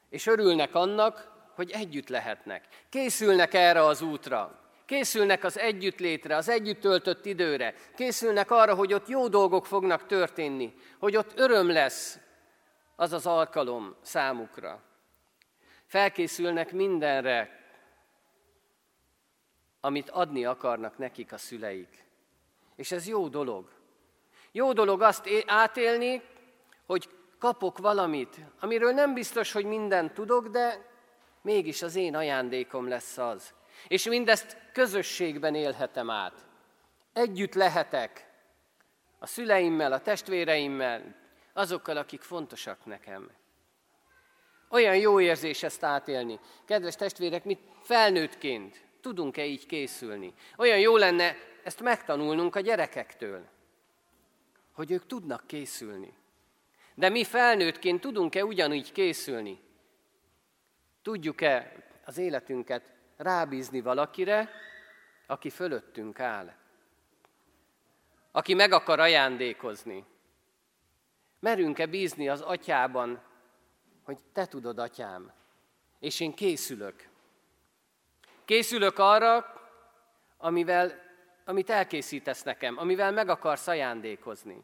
és 0.09 0.27
örülnek 0.27 0.75
annak, 0.75 1.31
hogy 1.55 1.71
együtt 1.71 2.09
lehetnek. 2.09 2.67
Készülnek 2.89 3.53
erre 3.53 3.83
az 3.83 4.01
útra. 4.01 4.59
Készülnek 4.85 5.43
az 5.43 5.57
együttlétre, 5.57 6.35
az 6.35 6.49
együtt 6.49 6.79
töltött 6.79 7.25
időre. 7.25 7.73
Készülnek 7.95 8.51
arra, 8.51 8.75
hogy 8.75 8.93
ott 8.93 9.07
jó 9.07 9.27
dolgok 9.27 9.65
fognak 9.65 10.05
történni, 10.05 10.73
hogy 10.99 11.15
ott 11.15 11.39
öröm 11.39 11.71
lesz 11.71 12.19
az 12.95 13.13
az 13.13 13.25
alkalom 13.25 13.95
számukra. 14.01 14.81
Felkészülnek 15.85 16.71
mindenre, 16.71 17.60
amit 19.81 20.09
adni 20.09 20.45
akarnak 20.45 20.97
nekik 20.97 21.31
a 21.31 21.37
szüleik. 21.37 22.05
És 22.75 22.91
ez 22.91 23.07
jó 23.07 23.27
dolog. 23.27 23.69
Jó 24.51 24.73
dolog 24.73 25.01
azt 25.01 25.29
átélni, 25.45 26.21
hogy 26.85 27.09
kapok 27.39 27.77
valamit, 27.77 28.39
amiről 28.59 28.91
nem 28.91 29.13
biztos, 29.13 29.51
hogy 29.51 29.65
mindent 29.65 30.13
tudok, 30.13 30.47
de 30.47 30.89
mégis 31.41 31.81
az 31.81 31.95
én 31.95 32.15
ajándékom 32.15 32.87
lesz 32.87 33.17
az. 33.17 33.53
És 33.87 34.05
mindezt 34.05 34.57
közösségben 34.73 35.55
élhetem 35.55 36.09
át. 36.09 36.45
Együtt 37.13 37.53
lehetek 37.53 38.29
a 39.19 39.25
szüleimmel, 39.25 39.91
a 39.91 40.01
testvéreimmel, 40.01 41.15
azokkal, 41.53 41.97
akik 41.97 42.21
fontosak 42.21 42.85
nekem. 42.85 43.31
Olyan 44.69 44.97
jó 44.97 45.19
érzés 45.19 45.63
ezt 45.63 45.83
átélni. 45.83 46.39
Kedves 46.65 46.95
testvérek, 46.95 47.43
mit 47.43 47.59
felnőttként 47.81 48.85
tudunk-e 49.01 49.45
így 49.45 49.65
készülni? 49.65 50.33
Olyan 50.57 50.79
jó 50.79 50.97
lenne 50.97 51.35
ezt 51.63 51.81
megtanulnunk 51.81 52.55
a 52.55 52.59
gyerekektől, 52.59 53.47
hogy 54.71 54.91
ők 54.91 55.05
tudnak 55.05 55.47
készülni. 55.47 56.13
De 56.95 57.09
mi 57.09 57.23
felnőttként 57.23 58.01
tudunk-e 58.01 58.45
ugyanígy 58.45 58.91
készülni? 58.91 59.59
Tudjuk-e 61.01 61.75
az 62.05 62.17
életünket 62.17 62.83
rábízni 63.17 63.81
valakire, 63.81 64.49
aki 65.27 65.49
fölöttünk 65.49 66.19
áll? 66.19 66.53
Aki 68.31 68.53
meg 68.53 68.71
akar 68.71 68.99
ajándékozni? 68.99 70.05
Merünk-e 71.39 71.85
bízni 71.85 72.29
az 72.29 72.41
atyában, 72.41 73.21
hogy 74.03 74.17
te 74.33 74.45
tudod, 74.45 74.79
atyám, 74.79 75.31
és 75.99 76.19
én 76.19 76.33
készülök. 76.33 77.09
Készülök 78.51 78.99
arra, 78.99 79.53
amivel, 80.37 80.91
amit 81.45 81.69
elkészítesz 81.69 82.43
nekem, 82.43 82.77
amivel 82.77 83.11
meg 83.11 83.29
akarsz 83.29 83.67
ajándékozni. 83.67 84.63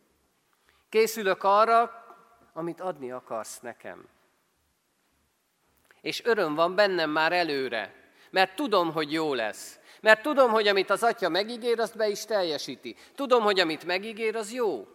Készülök 0.90 1.44
arra, 1.44 2.06
amit 2.54 2.82
adni 2.82 3.12
akarsz 3.12 3.60
nekem. 3.60 4.08
És 6.02 6.26
öröm 6.26 6.56
van 6.56 6.76
bennem 6.76 7.10
már 7.10 7.32
előre, 7.32 7.94
mert 8.30 8.56
tudom, 8.56 8.92
hogy 8.92 9.12
jó 9.12 9.34
lesz. 9.34 9.80
Mert 10.02 10.22
tudom, 10.22 10.52
hogy 10.52 10.68
amit 10.68 10.90
az 10.90 11.04
atya 11.04 11.30
megígér, 11.30 11.80
azt 11.80 11.98
be 11.98 12.08
is 12.08 12.26
teljesíti. 12.26 12.96
Tudom, 13.16 13.44
hogy 13.44 13.60
amit 13.60 13.86
megígér, 13.86 14.36
az 14.36 14.54
jó. 14.54 14.88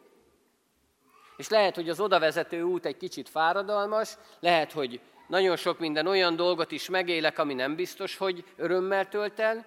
És 1.37 1.49
lehet, 1.49 1.75
hogy 1.75 1.89
az 1.89 2.01
odavezető 2.01 2.63
út 2.63 2.87
egy 2.87 2.97
kicsit 2.97 3.29
fáradalmas, 3.29 4.17
lehet, 4.41 4.73
hogy 4.73 5.01
nagyon 5.33 5.57
sok 5.57 5.79
minden 5.79 6.07
olyan 6.07 6.37
dolgot 6.37 6.71
is 6.71 6.89
megélek, 6.89 7.39
ami 7.39 7.55
nem 7.55 7.75
biztos, 7.75 8.17
hogy 8.17 8.45
örömmel 8.57 9.09
tölt 9.09 9.41
el, 9.41 9.67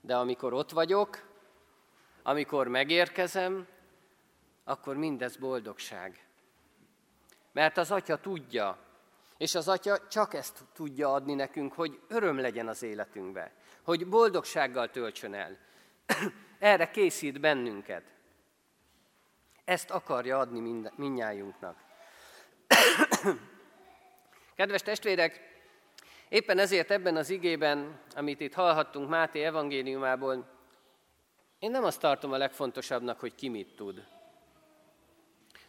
de 0.00 0.16
amikor 0.16 0.52
ott 0.52 0.70
vagyok, 0.70 1.22
amikor 2.22 2.68
megérkezem, 2.68 3.66
akkor 4.64 4.96
mindez 4.96 5.36
boldogság. 5.36 6.26
Mert 7.52 7.76
az 7.76 7.90
Atya 7.90 8.16
tudja, 8.16 8.78
és 9.36 9.54
az 9.54 9.68
Atya 9.68 10.08
csak 10.08 10.34
ezt 10.34 10.64
tudja 10.72 11.12
adni 11.12 11.34
nekünk, 11.34 11.72
hogy 11.72 12.00
öröm 12.08 12.38
legyen 12.38 12.68
az 12.68 12.82
életünkbe, 12.82 13.52
hogy 13.82 14.08
boldogsággal 14.08 14.90
töltsön 14.90 15.34
el. 15.34 15.58
Erre 16.58 16.90
készít 16.90 17.40
bennünket. 17.40 18.02
Ezt 19.64 19.90
akarja 19.90 20.38
adni 20.38 20.60
mind, 20.60 20.92
mindnyájunknak. 20.96 21.76
Kedves 24.56 24.82
testvérek, 24.82 25.40
éppen 26.28 26.58
ezért 26.58 26.90
ebben 26.90 27.16
az 27.16 27.30
igében, 27.30 28.00
amit 28.14 28.40
itt 28.40 28.54
hallhattunk 28.54 29.08
Máté 29.08 29.44
evangéliumából, 29.44 30.48
én 31.58 31.70
nem 31.70 31.84
azt 31.84 32.00
tartom 32.00 32.32
a 32.32 32.36
legfontosabbnak, 32.36 33.20
hogy 33.20 33.34
ki 33.34 33.48
mit 33.48 33.76
tud. 33.76 34.06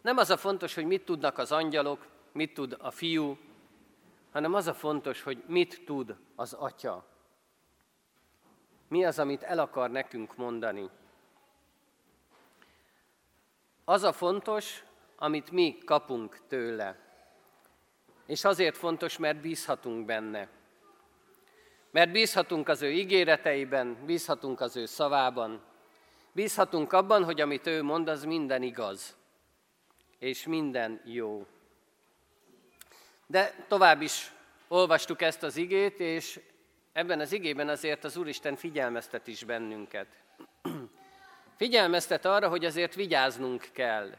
Nem 0.00 0.16
az 0.16 0.30
a 0.30 0.36
fontos, 0.36 0.74
hogy 0.74 0.84
mit 0.84 1.04
tudnak 1.04 1.38
az 1.38 1.52
angyalok, 1.52 2.06
mit 2.32 2.54
tud 2.54 2.76
a 2.78 2.90
fiú, 2.90 3.38
hanem 4.32 4.54
az 4.54 4.66
a 4.66 4.74
fontos, 4.74 5.22
hogy 5.22 5.42
mit 5.46 5.84
tud 5.84 6.16
az 6.36 6.52
atya. 6.52 7.06
Mi 8.88 9.04
az, 9.04 9.18
amit 9.18 9.42
el 9.42 9.58
akar 9.58 9.90
nekünk 9.90 10.36
mondani. 10.36 10.90
Az 13.84 14.02
a 14.02 14.12
fontos, 14.12 14.84
amit 15.16 15.50
mi 15.50 15.78
kapunk 15.84 16.40
tőle. 16.46 17.07
És 18.28 18.44
azért 18.44 18.76
fontos, 18.76 19.16
mert 19.18 19.40
bízhatunk 19.40 20.04
benne. 20.04 20.48
Mert 21.90 22.10
bízhatunk 22.12 22.68
az 22.68 22.82
ő 22.82 22.90
ígéreteiben, 22.90 23.96
bízhatunk 24.06 24.60
az 24.60 24.76
ő 24.76 24.86
szavában, 24.86 25.62
bízhatunk 26.32 26.92
abban, 26.92 27.24
hogy 27.24 27.40
amit 27.40 27.66
ő 27.66 27.82
mond, 27.82 28.08
az 28.08 28.24
minden 28.24 28.62
igaz 28.62 29.16
és 30.18 30.46
minden 30.46 31.00
jó. 31.04 31.46
De 33.26 33.54
tovább 33.68 34.02
is 34.02 34.32
olvastuk 34.68 35.22
ezt 35.22 35.42
az 35.42 35.56
igét, 35.56 36.00
és 36.00 36.40
ebben 36.92 37.20
az 37.20 37.32
igében 37.32 37.68
azért 37.68 38.04
az 38.04 38.16
Úristen 38.16 38.56
figyelmeztet 38.56 39.26
is 39.26 39.44
bennünket. 39.44 40.06
Figyelmeztet 41.56 42.24
arra, 42.24 42.48
hogy 42.48 42.64
azért 42.64 42.94
vigyáznunk 42.94 43.68
kell. 43.72 44.16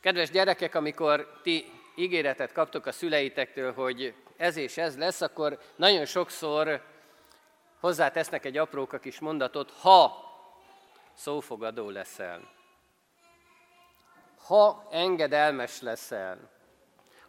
Kedves 0.00 0.30
gyerekek, 0.30 0.74
amikor 0.74 1.40
ti 1.42 1.75
ígéretet 1.96 2.52
kaptok 2.52 2.86
a 2.86 2.92
szüleitektől, 2.92 3.72
hogy 3.72 4.14
ez 4.36 4.56
és 4.56 4.76
ez 4.76 4.98
lesz, 4.98 5.20
akkor 5.20 5.58
nagyon 5.76 6.04
sokszor 6.04 6.82
hozzátesznek 7.80 8.44
egy 8.44 8.56
apróka 8.56 8.98
kis 8.98 9.18
mondatot, 9.18 9.70
ha 9.70 10.24
szófogadó 11.14 11.90
leszel 11.90 12.54
ha 14.46 14.86
engedelmes 14.90 15.80
leszel, 15.80 16.50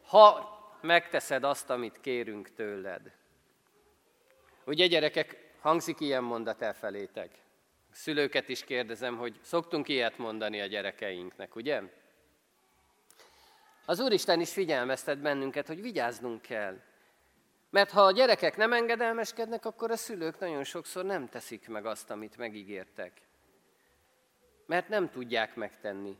ha 0.01 0.55
megteszed 0.81 1.43
azt, 1.43 1.69
amit 1.69 2.01
kérünk 2.01 2.53
tőled. 2.53 3.11
Ugye 4.65 4.87
gyerekek, 4.87 5.51
hangzik 5.59 5.99
ilyen 5.99 6.23
mondat 6.23 6.61
elfelétek. 6.61 7.29
Szülőket 7.91 8.49
is 8.49 8.63
kérdezem, 8.63 9.17
hogy 9.17 9.39
szoktunk 9.41 9.87
ilyet 9.87 10.17
mondani 10.17 10.61
a 10.61 10.65
gyerekeinknek, 10.65 11.55
ugye? 11.55 11.81
Az 13.89 13.99
Úristen 13.99 14.39
is 14.39 14.53
figyelmeztet 14.53 15.19
bennünket, 15.19 15.67
hogy 15.67 15.81
vigyáznunk 15.81 16.41
kell. 16.41 16.79
Mert 17.69 17.91
ha 17.91 18.01
a 18.01 18.11
gyerekek 18.11 18.57
nem 18.57 18.73
engedelmeskednek, 18.73 19.65
akkor 19.65 19.91
a 19.91 19.97
szülők 19.97 20.39
nagyon 20.39 20.63
sokszor 20.63 21.05
nem 21.05 21.27
teszik 21.29 21.67
meg 21.67 21.85
azt, 21.85 22.09
amit 22.11 22.37
megígértek. 22.37 23.21
Mert 24.65 24.89
nem 24.89 25.09
tudják 25.09 25.55
megtenni 25.55 26.17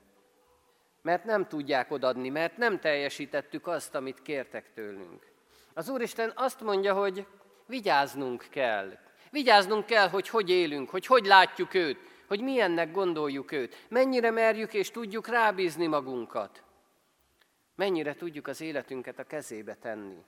mert 1.08 1.24
nem 1.24 1.48
tudják 1.48 1.92
odadni, 1.92 2.30
mert 2.30 2.58
nem 2.58 2.80
teljesítettük 2.80 3.68
azt, 3.68 3.96
amit 3.96 4.22
kértek 4.22 4.74
tőlünk. 4.74 5.32
Az 5.74 5.90
Úristen 5.90 6.32
azt 6.36 6.62
mondja, 6.62 6.94
hogy 6.94 7.26
vigyáznunk 7.66 8.46
kell. 8.50 8.98
Vigyáznunk 9.32 9.86
kell, 9.86 10.10
hogy 10.10 10.30
hogy 10.30 10.50
élünk, 10.50 10.90
hogy 10.90 11.06
hogy 11.06 11.26
látjuk 11.26 11.74
őt, 11.74 12.00
hogy 12.28 12.42
milyennek 12.42 12.92
gondoljuk 12.92 13.52
őt, 13.52 13.86
mennyire 13.90 14.32
merjük 14.32 14.74
és 14.74 14.92
tudjuk 14.92 15.28
rábízni 15.28 15.88
magunkat, 15.88 16.64
mennyire 17.78 18.16
tudjuk 18.16 18.48
az 18.48 18.62
életünket 18.62 19.20
a 19.20 19.24
kezébe 19.24 19.76
tenni. 19.76 20.24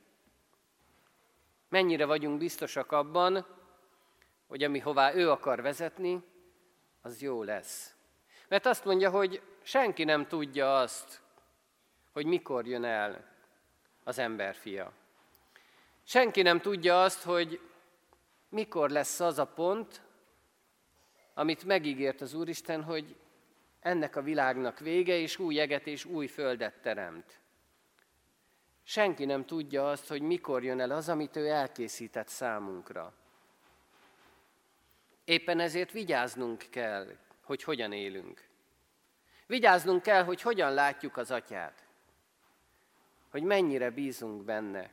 Mennyire 1.70 2.06
vagyunk 2.06 2.38
biztosak 2.38 2.92
abban, 2.92 3.46
hogy 4.48 4.64
ami 4.64 4.80
hová 4.80 5.14
ő 5.14 5.32
akar 5.32 5.62
vezetni, 5.62 6.24
az 7.02 7.22
jó 7.22 7.44
lesz. 7.44 7.96
Mert 8.48 8.66
azt 8.66 8.86
mondja, 8.86 9.10
hogy 9.10 9.42
senki 9.62 10.04
nem 10.04 10.28
tudja 10.28 10.80
azt, 10.80 11.22
hogy 12.12 12.26
mikor 12.26 12.68
jön 12.68 12.84
el 12.84 13.26
az 14.04 14.18
emberfia. 14.20 14.94
Senki 16.04 16.42
nem 16.42 16.62
tudja 16.62 17.04
azt, 17.04 17.24
hogy 17.24 17.62
mikor 18.50 18.90
lesz 18.90 19.20
az 19.20 19.40
a 19.40 19.46
pont, 19.46 20.02
amit 21.34 21.64
megígért 21.64 22.22
az 22.22 22.34
Úristen, 22.34 22.84
hogy 22.84 23.16
ennek 23.80 24.16
a 24.16 24.22
világnak 24.22 24.80
vége, 24.80 25.18
és 25.18 25.40
új 25.40 25.60
eget 25.60 25.88
és 25.88 26.06
új 26.06 26.28
földet 26.28 26.82
teremt. 26.82 27.39
Senki 28.90 29.26
nem 29.26 29.46
tudja 29.46 29.90
azt, 29.90 30.08
hogy 30.08 30.22
mikor 30.22 30.64
jön 30.64 30.80
el 30.80 30.92
az, 30.92 31.10
amit 31.10 31.36
ő 31.36 31.48
elkészített 31.48 32.28
számunkra. 32.28 33.14
Éppen 35.24 35.60
ezért 35.60 35.92
vigyáznunk 35.92 36.66
kell, 36.70 37.18
hogy 37.44 37.64
hogyan 37.64 37.92
élünk. 37.92 38.48
Vigyáznunk 39.46 40.02
kell, 40.02 40.24
hogy 40.24 40.42
hogyan 40.42 40.74
látjuk 40.74 41.18
az 41.18 41.32
atyát. 41.32 41.86
Hogy 43.30 43.44
mennyire 43.44 43.90
bízunk 43.90 44.44
benne. 44.44 44.90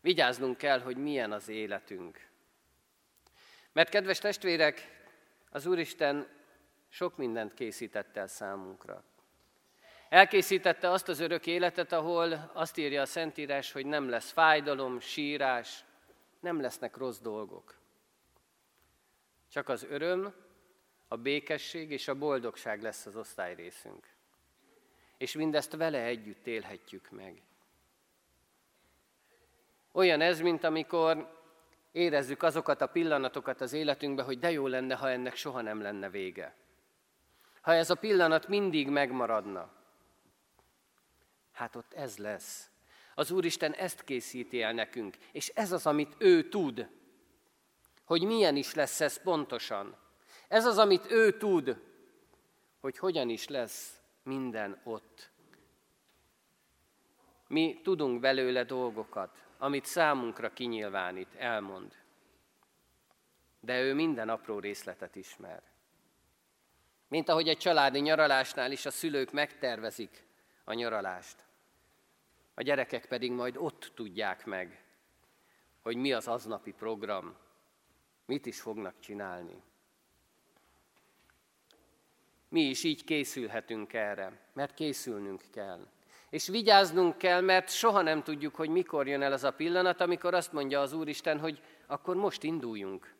Vigyáznunk 0.00 0.56
kell, 0.56 0.80
hogy 0.80 0.96
milyen 0.96 1.32
az 1.32 1.48
életünk. 1.48 2.28
Mert 3.72 3.88
kedves 3.88 4.18
testvérek, 4.18 5.06
az 5.50 5.66
Úristen 5.66 6.28
sok 6.88 7.16
mindent 7.16 7.54
készített 7.54 8.16
el 8.16 8.26
számunkra. 8.26 9.04
Elkészítette 10.14 10.90
azt 10.90 11.08
az 11.08 11.20
örök 11.20 11.46
életet, 11.46 11.92
ahol 11.92 12.50
azt 12.52 12.78
írja 12.78 13.00
a 13.00 13.06
Szentírás, 13.06 13.72
hogy 13.72 13.86
nem 13.86 14.08
lesz 14.08 14.30
fájdalom, 14.30 15.00
sírás, 15.00 15.84
nem 16.40 16.60
lesznek 16.60 16.96
rossz 16.96 17.18
dolgok. 17.18 17.74
Csak 19.50 19.68
az 19.68 19.86
öröm, 19.90 20.34
a 21.08 21.16
békesség 21.16 21.90
és 21.90 22.08
a 22.08 22.14
boldogság 22.14 22.82
lesz 22.82 23.06
az 23.06 23.16
osztályrészünk. 23.16 24.08
És 25.16 25.32
mindezt 25.32 25.76
vele 25.76 26.02
együtt 26.02 26.46
élhetjük 26.46 27.10
meg. 27.10 27.42
Olyan 29.92 30.20
ez, 30.20 30.40
mint 30.40 30.64
amikor 30.64 31.40
érezzük 31.92 32.42
azokat 32.42 32.80
a 32.80 32.86
pillanatokat 32.86 33.60
az 33.60 33.72
életünkben, 33.72 34.24
hogy 34.24 34.38
de 34.38 34.50
jó 34.50 34.66
lenne, 34.66 34.94
ha 34.94 35.10
ennek 35.10 35.36
soha 35.36 35.60
nem 35.60 35.80
lenne 35.80 36.10
vége. 36.10 36.54
Ha 37.60 37.74
ez 37.74 37.90
a 37.90 37.94
pillanat 37.94 38.48
mindig 38.48 38.88
megmaradna. 38.88 39.82
Hát 41.54 41.76
ott 41.76 41.92
ez 41.92 42.16
lesz. 42.16 42.70
Az 43.14 43.30
Úristen 43.30 43.72
ezt 43.72 44.04
készíti 44.04 44.62
el 44.62 44.72
nekünk, 44.72 45.16
és 45.32 45.48
ez 45.48 45.72
az, 45.72 45.86
amit 45.86 46.14
ő 46.18 46.48
tud, 46.48 46.88
hogy 48.04 48.22
milyen 48.22 48.56
is 48.56 48.74
lesz 48.74 49.00
ez 49.00 49.22
pontosan. 49.22 49.96
Ez 50.48 50.66
az, 50.66 50.78
amit 50.78 51.10
ő 51.10 51.36
tud, 51.36 51.80
hogy 52.80 52.98
hogyan 52.98 53.28
is 53.28 53.48
lesz 53.48 54.00
minden 54.22 54.80
ott. 54.84 55.30
Mi 57.48 57.80
tudunk 57.82 58.20
belőle 58.20 58.64
dolgokat, 58.64 59.44
amit 59.58 59.84
számunkra 59.84 60.52
kinyilvánít, 60.52 61.34
elmond. 61.34 61.92
De 63.60 63.80
ő 63.80 63.94
minden 63.94 64.28
apró 64.28 64.58
részletet 64.58 65.16
ismer. 65.16 65.62
Mint 67.08 67.28
ahogy 67.28 67.48
egy 67.48 67.58
családi 67.58 68.00
nyaralásnál 68.00 68.72
is 68.72 68.86
a 68.86 68.90
szülők 68.90 69.32
megtervezik 69.32 70.24
a 70.64 70.72
nyaralást. 70.72 71.44
A 72.54 72.62
gyerekek 72.62 73.06
pedig 73.06 73.32
majd 73.32 73.56
ott 73.56 73.92
tudják 73.94 74.44
meg, 74.44 74.84
hogy 75.82 75.96
mi 75.96 76.12
az 76.12 76.28
aznapi 76.28 76.72
program, 76.72 77.36
mit 78.26 78.46
is 78.46 78.60
fognak 78.60 78.94
csinálni. 79.00 79.62
Mi 82.48 82.60
is 82.60 82.84
így 82.84 83.04
készülhetünk 83.04 83.92
erre, 83.92 84.40
mert 84.52 84.74
készülnünk 84.74 85.42
kell. 85.52 85.86
És 86.30 86.48
vigyáznunk 86.48 87.18
kell, 87.18 87.40
mert 87.40 87.70
soha 87.70 88.02
nem 88.02 88.22
tudjuk, 88.22 88.54
hogy 88.54 88.68
mikor 88.68 89.08
jön 89.08 89.22
el 89.22 89.32
az 89.32 89.44
a 89.44 89.50
pillanat, 89.50 90.00
amikor 90.00 90.34
azt 90.34 90.52
mondja 90.52 90.80
az 90.80 90.92
Úristen, 90.92 91.38
hogy 91.38 91.62
akkor 91.86 92.16
most 92.16 92.42
induljunk. 92.42 93.14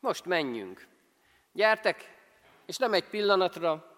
Most 0.00 0.24
menjünk. 0.24 0.86
Gyertek, 1.52 2.14
és 2.66 2.76
nem 2.76 2.92
egy 2.92 3.08
pillanatra, 3.08 3.93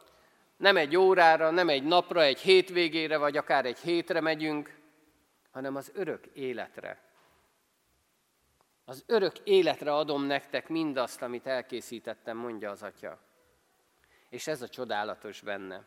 nem 0.56 0.76
egy 0.76 0.96
órára, 0.96 1.50
nem 1.50 1.68
egy 1.68 1.82
napra, 1.82 2.22
egy 2.22 2.40
hétvégére, 2.40 3.16
vagy 3.16 3.36
akár 3.36 3.64
egy 3.66 3.78
hétre 3.78 4.20
megyünk, 4.20 4.78
hanem 5.50 5.76
az 5.76 5.90
örök 5.94 6.26
életre. 6.26 7.00
Az 8.84 9.04
örök 9.06 9.38
életre 9.38 9.94
adom 9.94 10.22
nektek 10.22 10.68
mindazt, 10.68 11.22
amit 11.22 11.46
elkészítettem, 11.46 12.36
mondja 12.36 12.70
az 12.70 12.82
Atya. 12.82 13.20
És 14.28 14.46
ez 14.46 14.62
a 14.62 14.68
csodálatos 14.68 15.40
benne. 15.40 15.84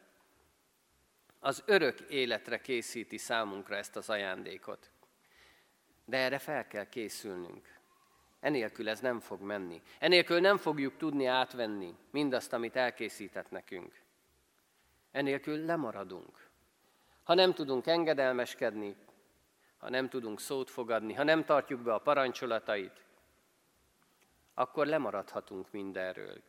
Az 1.39 1.63
örök 1.65 1.99
életre 1.99 2.61
készíti 2.61 3.17
számunkra 3.17 3.75
ezt 3.75 3.95
az 3.95 4.09
ajándékot. 4.09 4.91
De 6.05 6.17
erre 6.17 6.39
fel 6.39 6.67
kell 6.67 6.89
készülnünk. 6.89 7.77
Enélkül 8.39 8.89
ez 8.89 8.99
nem 8.99 9.19
fog 9.19 9.41
menni. 9.41 9.81
Enélkül 9.99 10.39
nem 10.39 10.57
fogjuk 10.57 10.97
tudni 10.97 11.25
átvenni 11.25 11.95
mindazt, 12.11 12.53
amit 12.53 12.75
elkészített 12.75 13.51
nekünk. 13.51 14.01
Enélkül 15.11 15.65
lemaradunk. 15.65 16.49
Ha 17.23 17.33
nem 17.33 17.53
tudunk 17.53 17.87
engedelmeskedni, 17.87 18.95
ha 19.77 19.89
nem 19.89 20.09
tudunk 20.09 20.39
szót 20.39 20.69
fogadni, 20.69 21.13
ha 21.13 21.23
nem 21.23 21.45
tartjuk 21.45 21.81
be 21.81 21.93
a 21.93 21.99
parancsolatait, 21.99 23.03
akkor 24.53 24.85
lemaradhatunk 24.85 25.71
mindenről. 25.71 26.41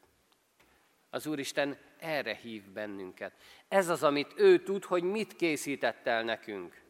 Az 1.11 1.27
Úristen 1.27 1.79
erre 1.99 2.35
hív 2.35 2.63
bennünket. 2.63 3.33
Ez 3.69 3.89
az, 3.89 4.03
amit 4.03 4.33
ő 4.37 4.63
tud, 4.63 4.85
hogy 4.85 5.03
mit 5.03 5.37
készített 5.37 6.07
el 6.07 6.23
nekünk. 6.23 6.83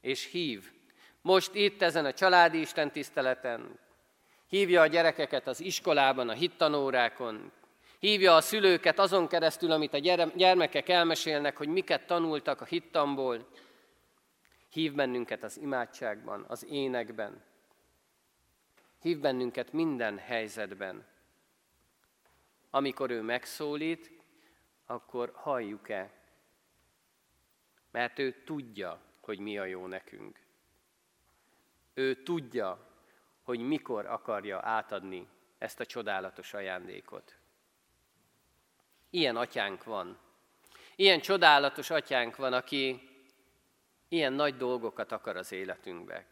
És 0.00 0.30
hív. 0.30 0.72
Most 1.20 1.54
itt 1.54 1.82
ezen 1.82 2.04
a 2.04 2.12
családi 2.12 2.60
Isten 2.60 2.90
tiszteleten, 2.90 3.78
hívja 4.46 4.80
a 4.80 4.86
gyerekeket 4.86 5.46
az 5.46 5.60
iskolában, 5.60 6.28
a 6.28 6.32
hittanórákon, 6.32 7.52
hívja 8.02 8.36
a 8.36 8.40
szülőket 8.40 8.98
azon 8.98 9.28
keresztül, 9.28 9.70
amit 9.70 9.94
a 9.94 9.98
gyermekek 10.36 10.88
elmesélnek, 10.88 11.56
hogy 11.56 11.68
miket 11.68 12.06
tanultak 12.06 12.60
a 12.60 12.64
hittamból, 12.64 13.48
hív 14.68 14.94
bennünket 14.94 15.42
az 15.42 15.56
imádságban, 15.56 16.44
az 16.48 16.64
énekben, 16.64 17.42
hív 19.00 19.18
bennünket 19.18 19.72
minden 19.72 20.18
helyzetben. 20.18 21.06
Amikor 22.70 23.10
ő 23.10 23.20
megszólít, 23.20 24.10
akkor 24.86 25.32
halljuk-e? 25.34 26.10
Mert 27.90 28.18
ő 28.18 28.42
tudja, 28.44 29.00
hogy 29.20 29.38
mi 29.38 29.58
a 29.58 29.64
jó 29.64 29.86
nekünk. 29.86 30.40
Ő 31.94 32.22
tudja, 32.22 32.88
hogy 33.42 33.60
mikor 33.60 34.06
akarja 34.06 34.60
átadni 34.62 35.28
ezt 35.58 35.80
a 35.80 35.86
csodálatos 35.86 36.54
ajándékot. 36.54 37.40
Ilyen 39.14 39.36
atyánk 39.36 39.84
van. 39.84 40.18
Ilyen 40.96 41.20
csodálatos 41.20 41.90
atyánk 41.90 42.36
van, 42.36 42.52
aki 42.52 43.08
ilyen 44.08 44.32
nagy 44.32 44.56
dolgokat 44.56 45.12
akar 45.12 45.36
az 45.36 45.52
életünkbe. 45.52 46.26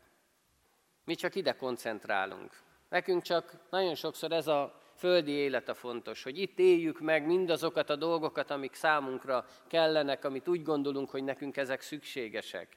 Mi 1.05 1.15
csak 1.15 1.35
ide 1.35 1.57
koncentrálunk. 1.57 2.63
Nekünk 2.89 3.23
csak 3.23 3.53
nagyon 3.71 3.95
sokszor 3.95 4.33
ez 4.33 4.47
a 4.47 4.81
földi 4.97 5.31
élet 5.31 5.69
a 5.69 5.75
fontos, 5.75 6.23
hogy 6.23 6.39
itt 6.39 6.59
éljük 6.59 7.01
meg 7.01 7.27
mindazokat 7.27 7.91
a 7.91 7.97
dolgokat, 7.97 8.51
amik 8.51 8.75
számunkra 8.75 9.47
kellenek, 9.67 10.25
amit 10.25 10.49
úgy 10.49 10.63
gondolunk, 10.63 11.11
hogy 11.11 11.25
nekünk 11.25 11.57
ezek 11.57 11.81
szükségesek. 11.81 12.77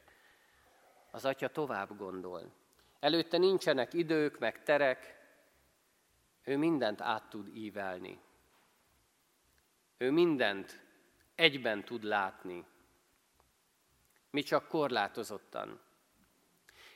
Az 1.11 1.25
Atya 1.25 1.47
tovább 1.47 1.97
gondol. 1.97 2.53
Előtte 2.99 3.37
nincsenek 3.37 3.93
idők, 3.93 4.39
meg 4.39 4.63
terek, 4.63 5.21
ő 6.43 6.57
mindent 6.57 7.01
át 7.01 7.29
tud 7.29 7.55
ívelni. 7.55 8.19
Ő 10.03 10.11
mindent 10.11 10.79
egyben 11.35 11.83
tud 11.83 12.03
látni. 12.03 12.65
Mi 14.29 14.41
csak 14.41 14.67
korlátozottan. 14.67 15.79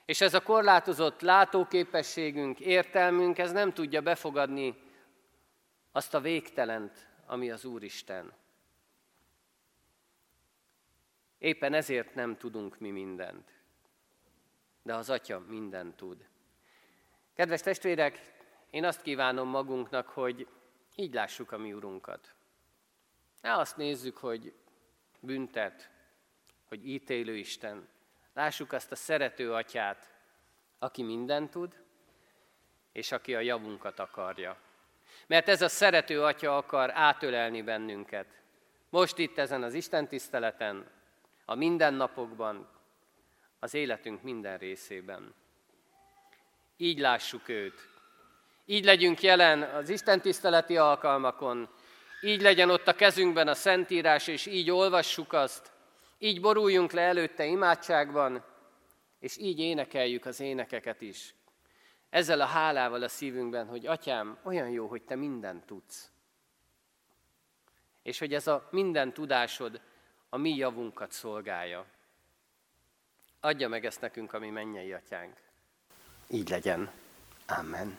És 0.06 0.22
ez 0.22 0.34
a 0.34 0.44
korlátozott 0.44 1.22
látóképességünk, 1.22 2.60
értelmünk, 2.60 3.38
ez 3.38 3.52
nem 3.52 3.74
tudja 3.74 4.02
befogadni 4.02 4.76
azt 5.92 6.14
a 6.14 6.20
végtelent, 6.20 7.08
ami 7.26 7.52
az 7.52 7.66
Úristen. 7.66 8.34
Éppen 11.38 11.74
ezért 11.74 12.16
nem 12.16 12.38
tudunk 12.38 12.80
mi 12.80 12.90
mindent. 12.90 13.52
De 14.84 14.96
az 14.96 15.10
Atya 15.10 15.40
mindent 15.40 15.96
tud. 15.96 16.28
Kedves 17.34 17.62
testvérek, 17.62 18.34
én 18.70 18.86
azt 18.86 19.02
kívánom 19.02 19.48
magunknak, 19.48 20.08
hogy 20.08 20.48
így 20.96 21.14
lássuk 21.14 21.52
a 21.52 21.58
mi 21.58 21.74
Urunkat. 21.74 22.36
Ne 23.48 23.54
azt 23.54 23.78
nézzük, 23.78 24.18
hogy 24.18 24.54
büntet, 25.20 25.90
hogy 26.68 26.88
ítélő 26.88 27.36
Isten. 27.36 27.88
Lássuk 28.34 28.72
azt 28.72 28.92
a 28.92 28.96
szerető 28.96 29.54
atyát, 29.54 30.14
aki 30.80 31.04
mindent 31.04 31.52
tud, 31.52 31.84
és 32.92 33.12
aki 33.12 33.36
a 33.36 33.40
javunkat 33.40 34.00
akarja. 34.00 34.58
Mert 35.28 35.48
ez 35.48 35.62
a 35.62 35.68
szerető 35.68 36.24
atya 36.24 36.58
akar 36.58 36.92
átölelni 36.94 37.62
bennünket. 37.62 38.28
Most 38.90 39.18
itt 39.18 39.38
ezen 39.38 39.64
az 39.64 39.74
Isten 39.74 40.08
tiszteleten, 40.08 40.90
a 41.46 41.56
mindennapokban, 41.56 42.70
az 43.60 43.74
életünk 43.74 44.22
minden 44.22 44.58
részében. 44.58 45.34
Így 46.78 47.00
lássuk 47.00 47.48
őt. 47.48 47.80
Így 48.66 48.86
legyünk 48.86 49.22
jelen 49.22 49.62
az 49.62 49.90
Isten 49.90 50.22
tiszteleti 50.22 50.78
alkalmakon, 50.78 51.70
így 52.22 52.42
legyen 52.42 52.70
ott 52.70 52.88
a 52.88 52.96
kezünkben 52.96 53.48
a 53.48 53.54
Szentírás, 53.54 54.28
és 54.28 54.46
így 54.46 54.72
olvassuk 54.72 55.34
azt, 55.34 55.72
Így 56.20 56.42
boruljunk 56.42 56.92
le 56.92 57.02
előtte 57.02 57.46
imádságban, 57.46 58.44
és 59.20 59.38
így 59.38 59.60
énekeljük 59.60 60.26
az 60.26 60.40
énekeket 60.40 61.02
is. 61.02 61.34
Ezzel 62.10 62.42
a 62.42 62.46
hálával 62.46 63.04
a 63.04 63.08
szívünkben, 63.08 63.68
hogy 63.68 63.86
Atyám, 63.86 64.38
olyan 64.44 64.70
jó, 64.70 64.88
hogy 64.88 65.02
Te 65.02 65.16
mindent 65.16 65.66
tudsz. 65.66 66.12
És 68.04 68.20
hogy 68.20 68.34
ez 68.34 68.48
a 68.48 68.68
minden 68.72 69.14
tudásod 69.14 69.82
a 70.30 70.38
mi 70.38 70.56
javunkat 70.56 71.12
szolgálja. 71.12 71.86
Adja 73.40 73.68
meg 73.68 73.86
ezt 73.86 74.02
nekünk, 74.02 74.34
ami 74.34 74.50
mennyei 74.50 74.94
atyánk. 74.94 75.36
Így 76.30 76.50
legyen. 76.50 76.92
Amen. 77.48 77.98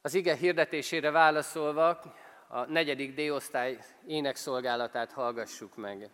Az 0.00 0.14
ige 0.14 0.34
hirdetésére 0.34 1.10
válaszolva 1.10 2.00
a 2.54 2.64
negyedik 2.66 3.14
D-osztály 3.14 3.78
énekszolgálatát 4.06 5.12
hallgassuk 5.12 5.76
meg. 5.76 6.10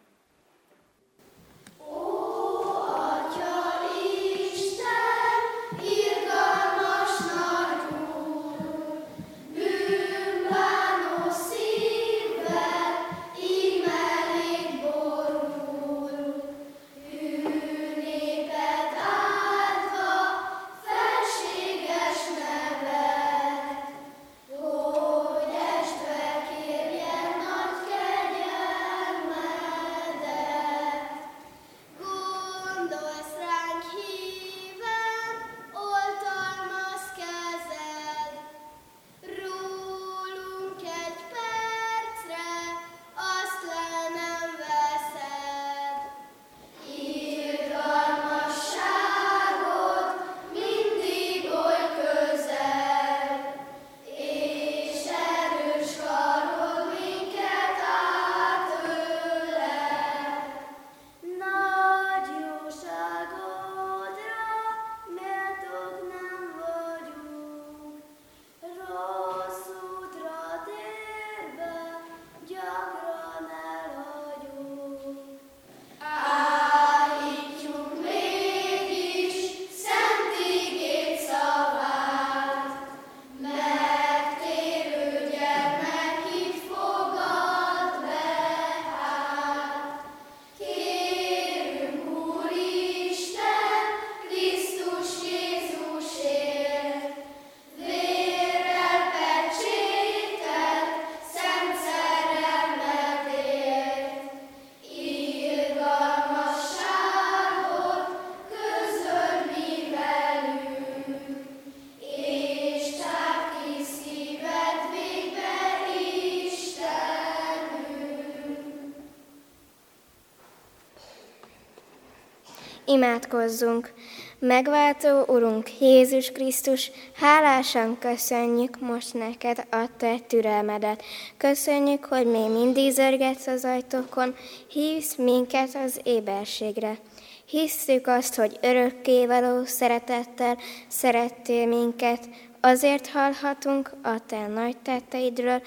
Imádkozzunk! 122.99 123.93
Megváltó 124.39 125.23
Urunk 125.27 125.81
Jézus 125.81 126.31
Krisztus, 126.31 126.91
hálásan 127.15 127.99
köszönjük 127.99 128.81
most 128.81 129.15
neked 129.15 129.67
a 129.71 129.85
te 129.97 130.19
türelmedet. 130.27 131.03
Köszönjük, 131.37 132.05
hogy 132.05 132.27
még 132.27 132.51
mindig 132.51 132.93
zörgetsz 132.93 133.47
az 133.47 133.65
ajtókon, 133.65 134.35
hívsz 134.69 135.15
minket 135.17 135.69
az 135.85 136.01
éberségre. 136.03 136.99
Hisszük 137.47 138.07
azt, 138.07 138.35
hogy 138.35 138.59
örökkévaló 138.63 139.65
szeretettel 139.65 140.57
szerettél 140.89 141.67
minket, 141.67 142.29
azért 142.61 143.09
hallhatunk 143.09 143.91
a 144.03 144.27
te 144.27 144.47
nagy 144.47 144.77
tetteidről, 144.77 145.63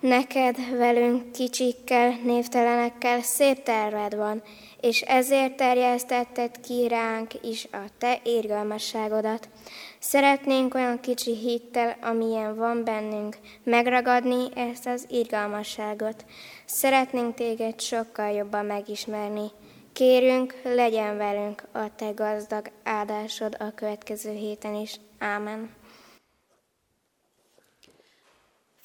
neked 0.00 0.76
velünk 0.76 1.32
kicsikkel, 1.32 2.18
névtelenekkel 2.24 3.20
szép 3.22 3.62
terved 3.62 4.14
van, 4.16 4.42
és 4.80 5.00
ezért 5.00 5.56
terjesztetted 5.56 6.60
ki 6.60 6.88
ránk 6.88 7.30
is 7.42 7.68
a 7.72 7.84
te 7.98 8.20
érgalmasságodat. 8.24 9.48
Szeretnénk 9.98 10.74
olyan 10.74 11.00
kicsi 11.00 11.36
hittel, 11.36 11.96
amilyen 12.02 12.56
van 12.56 12.84
bennünk, 12.84 13.36
megragadni 13.62 14.46
ezt 14.54 14.86
az 14.86 15.06
irgalmasságot. 15.08 16.24
Szeretnénk 16.64 17.34
téged 17.34 17.80
sokkal 17.80 18.30
jobban 18.30 18.64
megismerni. 18.64 19.50
Kérünk, 19.92 20.54
legyen 20.62 21.16
velünk 21.16 21.62
a 21.72 21.94
te 21.96 22.10
gazdag 22.10 22.70
áldásod 22.84 23.56
a 23.58 23.74
következő 23.74 24.32
héten 24.32 24.74
is. 24.74 24.96
Ámen. 25.18 25.85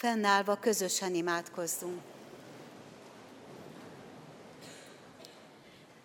Fennállva 0.01 0.55
közösen 0.55 1.15
imádkozzunk. 1.15 2.01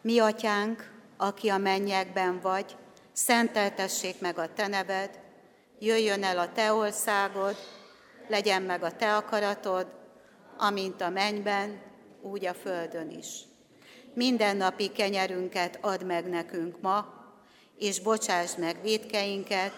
Mi 0.01 0.19
atyánk, 0.19 0.93
aki 1.17 1.49
a 1.49 1.59
mennyekben 1.59 2.41
vagy, 2.41 2.77
szenteltessék 3.13 4.21
meg 4.21 4.39
a 4.39 4.53
te 4.55 4.67
neved, 4.67 5.21
jöjjön 5.79 6.25
el 6.25 6.39
a 6.39 6.53
te 6.53 6.73
országod, 6.73 7.57
legyen 8.29 8.63
meg 8.63 8.83
a 8.83 8.97
te 8.97 9.17
akaratod, 9.17 9.87
amint 10.57 11.01
a 11.01 11.09
mennyben, 11.09 11.81
úgy 12.23 12.47
a 12.47 12.55
földön 12.55 13.11
is. 13.11 13.41
Minden 14.15 14.57
napi 14.57 14.89
kenyerünket 14.89 15.79
add 15.81 16.05
meg 16.05 16.29
nekünk 16.29 16.81
ma, 16.81 17.15
és 17.79 18.01
bocsásd 18.01 18.59
meg 18.59 18.83
védkeinket, 18.83 19.73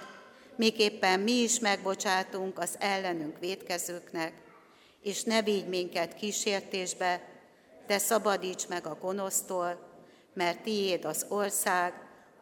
miképpen 0.59 1.21
mi 1.21 1.33
is 1.33 1.59
megbocsátunk 1.59 2.59
az 2.59 2.77
ellenünk 2.81 3.39
védkezőknek, 3.39 4.33
és 5.03 5.23
ne 5.23 5.43
vigy 5.43 5.69
minket 5.69 6.15
kísértésbe, 6.15 7.23
de 7.87 7.99
szabadíts 7.99 8.69
meg 8.69 8.87
a 8.87 8.99
gonosztól, 9.01 9.79
mert 10.33 10.63
tiéd 10.63 11.05
az 11.05 11.27
ország, 11.29 11.93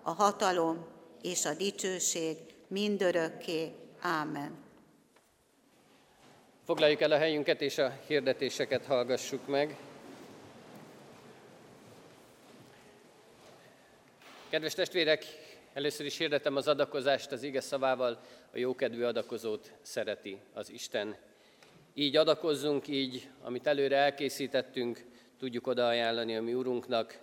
a 0.02 0.10
hatalom 0.10 0.86
és 1.22 1.44
a 1.44 1.54
dicsőség 1.54 2.36
mindörökké. 2.68 3.72
Ámen. 4.00 4.64
Foglaljuk 6.64 7.00
el 7.00 7.12
a 7.12 7.18
helyünket, 7.18 7.60
és 7.60 7.78
a 7.78 7.98
hirdetéseket 8.06 8.84
hallgassuk 8.84 9.46
meg. 9.46 9.76
Kedves 14.48 14.74
testvérek, 14.74 15.24
először 15.76 16.06
is 16.06 16.16
hirdetem 16.16 16.56
az 16.56 16.68
adakozást 16.68 17.32
az 17.32 17.42
ige 17.42 17.60
szavával, 17.60 18.20
a 18.52 18.58
jókedvű 18.58 19.02
adakozót 19.02 19.72
szereti 19.82 20.38
az 20.52 20.70
Isten. 20.70 21.16
Így 21.94 22.16
adakozzunk, 22.16 22.88
így, 22.88 23.28
amit 23.42 23.66
előre 23.66 23.96
elkészítettünk, 23.96 25.04
tudjuk 25.38 25.66
odaajánlani 25.66 26.36
a 26.36 26.42
mi 26.42 26.54
Urunknak, 26.54 27.18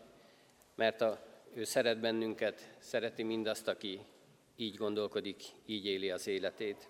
mert 0.75 1.01
a, 1.01 1.19
ő 1.53 1.63
szeret 1.63 1.99
bennünket, 1.99 2.69
szereti 2.79 3.23
mindazt, 3.23 3.67
aki 3.67 3.99
így 4.55 4.75
gondolkodik, 4.75 5.41
így 5.65 5.85
éli 5.85 6.11
az 6.11 6.27
életét. 6.27 6.87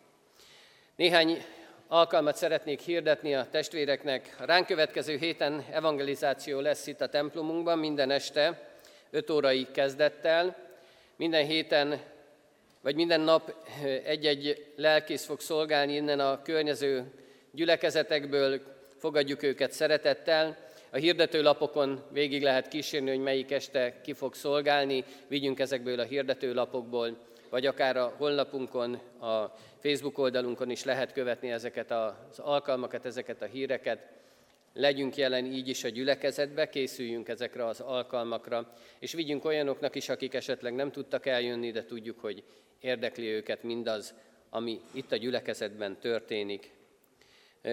Néhány 0.96 1.44
alkalmat 1.88 2.36
szeretnék 2.36 2.80
hirdetni 2.80 3.36
a 3.36 3.50
testvéreknek. 3.50 4.36
A 4.40 4.46
ránk 4.46 4.66
következő 4.66 5.18
héten 5.18 5.66
evangelizáció 5.72 6.60
lesz 6.60 6.88
itt 6.88 7.02
a 7.02 7.10
templomunkban 7.10 7.80
minden 7.80 8.12
este, 8.12 8.70
5 9.10 9.30
órai 9.30 9.68
kezdettel. 9.72 10.72
Minden 11.16 11.46
héten, 11.46 12.02
vagy 12.82 12.96
minden 12.96 13.22
nap 13.22 13.56
egy-egy 14.04 14.72
lelkész 14.76 15.26
fog 15.26 15.40
szolgálni 15.40 15.94
innen 15.94 16.20
a 16.20 16.42
környező 16.42 17.12
gyülekezetekből, 17.52 18.62
fogadjuk 18.98 19.44
őket 19.44 19.72
szeretettel. 19.72 20.58
A 20.92 20.96
hirdetőlapokon 20.98 22.04
végig 22.12 22.44
lehet 22.44 22.68
kísérni, 22.68 23.10
hogy 23.10 23.20
melyik 23.20 23.52
este 23.52 24.02
ki 24.02 24.14
fog 24.14 24.34
szolgálni, 24.34 25.04
vigyünk 25.28 25.60
ezekből 25.60 26.00
a 26.00 26.04
hirdetőlapokból, 26.04 27.18
vagy 27.50 27.66
akár 27.66 27.98
a 27.98 28.14
honlapunkon, 28.18 28.94
a 29.20 29.56
Facebook 29.82 30.18
oldalunkon 30.18 30.70
is 30.70 30.84
lehet 30.84 31.14
követni 31.14 31.52
ezeket 31.52 31.92
az 31.92 32.40
alkalmakat, 32.40 33.06
ezeket 33.06 33.42
a 33.42 33.46
híreket. 33.46 34.00
Legyünk 34.74 35.16
jelen 35.16 35.46
így 35.46 35.68
is 35.68 35.84
a 35.84 35.90
gyülekezetbe, 35.90 36.70
készüljünk 36.70 37.28
ezekre 37.28 37.66
az 37.66 37.80
alkalmakra, 37.80 38.74
és 39.00 39.14
vigyünk 39.14 39.46
olyanoknak 39.46 39.96
is, 39.96 40.10
akik 40.10 40.34
esetleg 40.34 40.74
nem 40.74 40.92
tudtak 40.92 41.26
eljönni, 41.26 41.72
de 41.72 41.86
tudjuk, 41.86 42.20
hogy 42.20 42.44
érdekli 42.80 43.28
őket 43.28 43.64
mindaz, 43.64 44.14
ami 44.50 44.80
itt 44.92 45.12
a 45.12 45.16
gyülekezetben 45.16 46.00
történik. 46.00 46.72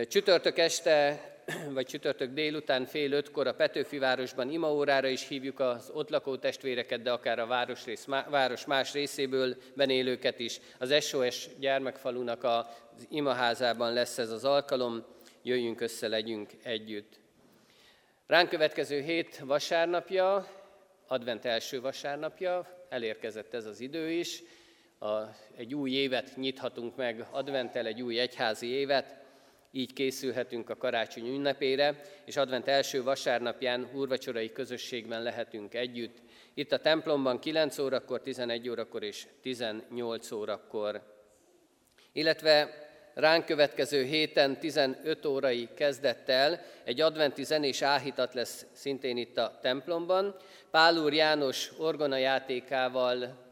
Csütörtök 0.08 0.58
este, 0.58 1.24
vagy 1.74 1.86
csütörtök 1.86 2.32
délután 2.32 2.84
fél 2.84 3.12
ötkor 3.12 3.46
a 3.46 3.54
Petőfi 3.54 3.98
városban 3.98 4.50
imaórára 4.50 5.08
is 5.08 5.28
hívjuk 5.28 5.60
az 5.60 5.90
ott 5.94 6.10
lakó 6.10 6.36
testvéreket, 6.36 7.02
de 7.02 7.12
akár 7.12 7.38
a 7.38 7.46
városrész, 7.46 8.06
város 8.30 8.64
más 8.64 8.92
részéből 8.92 9.56
benélőket 9.74 10.38
is. 10.38 10.60
Az 10.78 11.04
SOS 11.04 11.48
gyermekfalunak 11.58 12.44
az 12.44 12.66
imaházában 13.08 13.92
lesz 13.92 14.18
ez 14.18 14.30
az 14.30 14.44
alkalom, 14.44 15.04
jöjjünk 15.42 15.80
össze, 15.80 16.08
legyünk 16.08 16.50
együtt. 16.62 17.20
Ránk 18.26 18.48
következő 18.48 19.00
hét 19.00 19.38
vasárnapja, 19.38 20.46
advent 21.06 21.44
első 21.44 21.80
vasárnapja, 21.80 22.86
elérkezett 22.88 23.54
ez 23.54 23.66
az 23.66 23.80
idő 23.80 24.10
is, 24.10 24.42
a, 24.98 25.20
egy 25.56 25.74
új 25.74 25.90
évet 25.90 26.36
nyithatunk 26.36 26.96
meg 26.96 27.26
adventtel, 27.30 27.86
egy 27.86 28.02
új 28.02 28.18
egyházi 28.18 28.66
évet, 28.66 29.18
így 29.72 29.92
készülhetünk 29.92 30.70
a 30.70 30.76
karácsony 30.76 31.26
ünnepére, 31.26 32.00
és 32.24 32.36
advent 32.36 32.68
első 32.68 33.02
vasárnapján 33.02 33.90
úrvacsorai 33.94 34.52
közösségben 34.52 35.22
lehetünk 35.22 35.74
együtt. 35.74 36.22
Itt 36.54 36.72
a 36.72 36.80
templomban 36.80 37.38
9 37.38 37.78
órakor, 37.78 38.20
11 38.20 38.68
órakor 38.68 39.02
és 39.02 39.26
18 39.40 40.30
órakor. 40.30 41.02
Illetve 42.12 42.88
ránk 43.14 43.44
következő 43.44 44.04
héten 44.04 44.58
15 44.58 45.26
órai 45.26 45.68
kezdettel 45.74 46.60
egy 46.84 47.00
adventi 47.00 47.44
zenés 47.44 47.82
áhítat 47.82 48.34
lesz 48.34 48.66
szintén 48.72 49.16
itt 49.16 49.36
a 49.36 49.58
templomban. 49.62 50.36
Pál 50.70 50.96
úr 50.96 51.12
János 51.12 51.72
orgona 51.78 52.16
játékával 52.16 53.48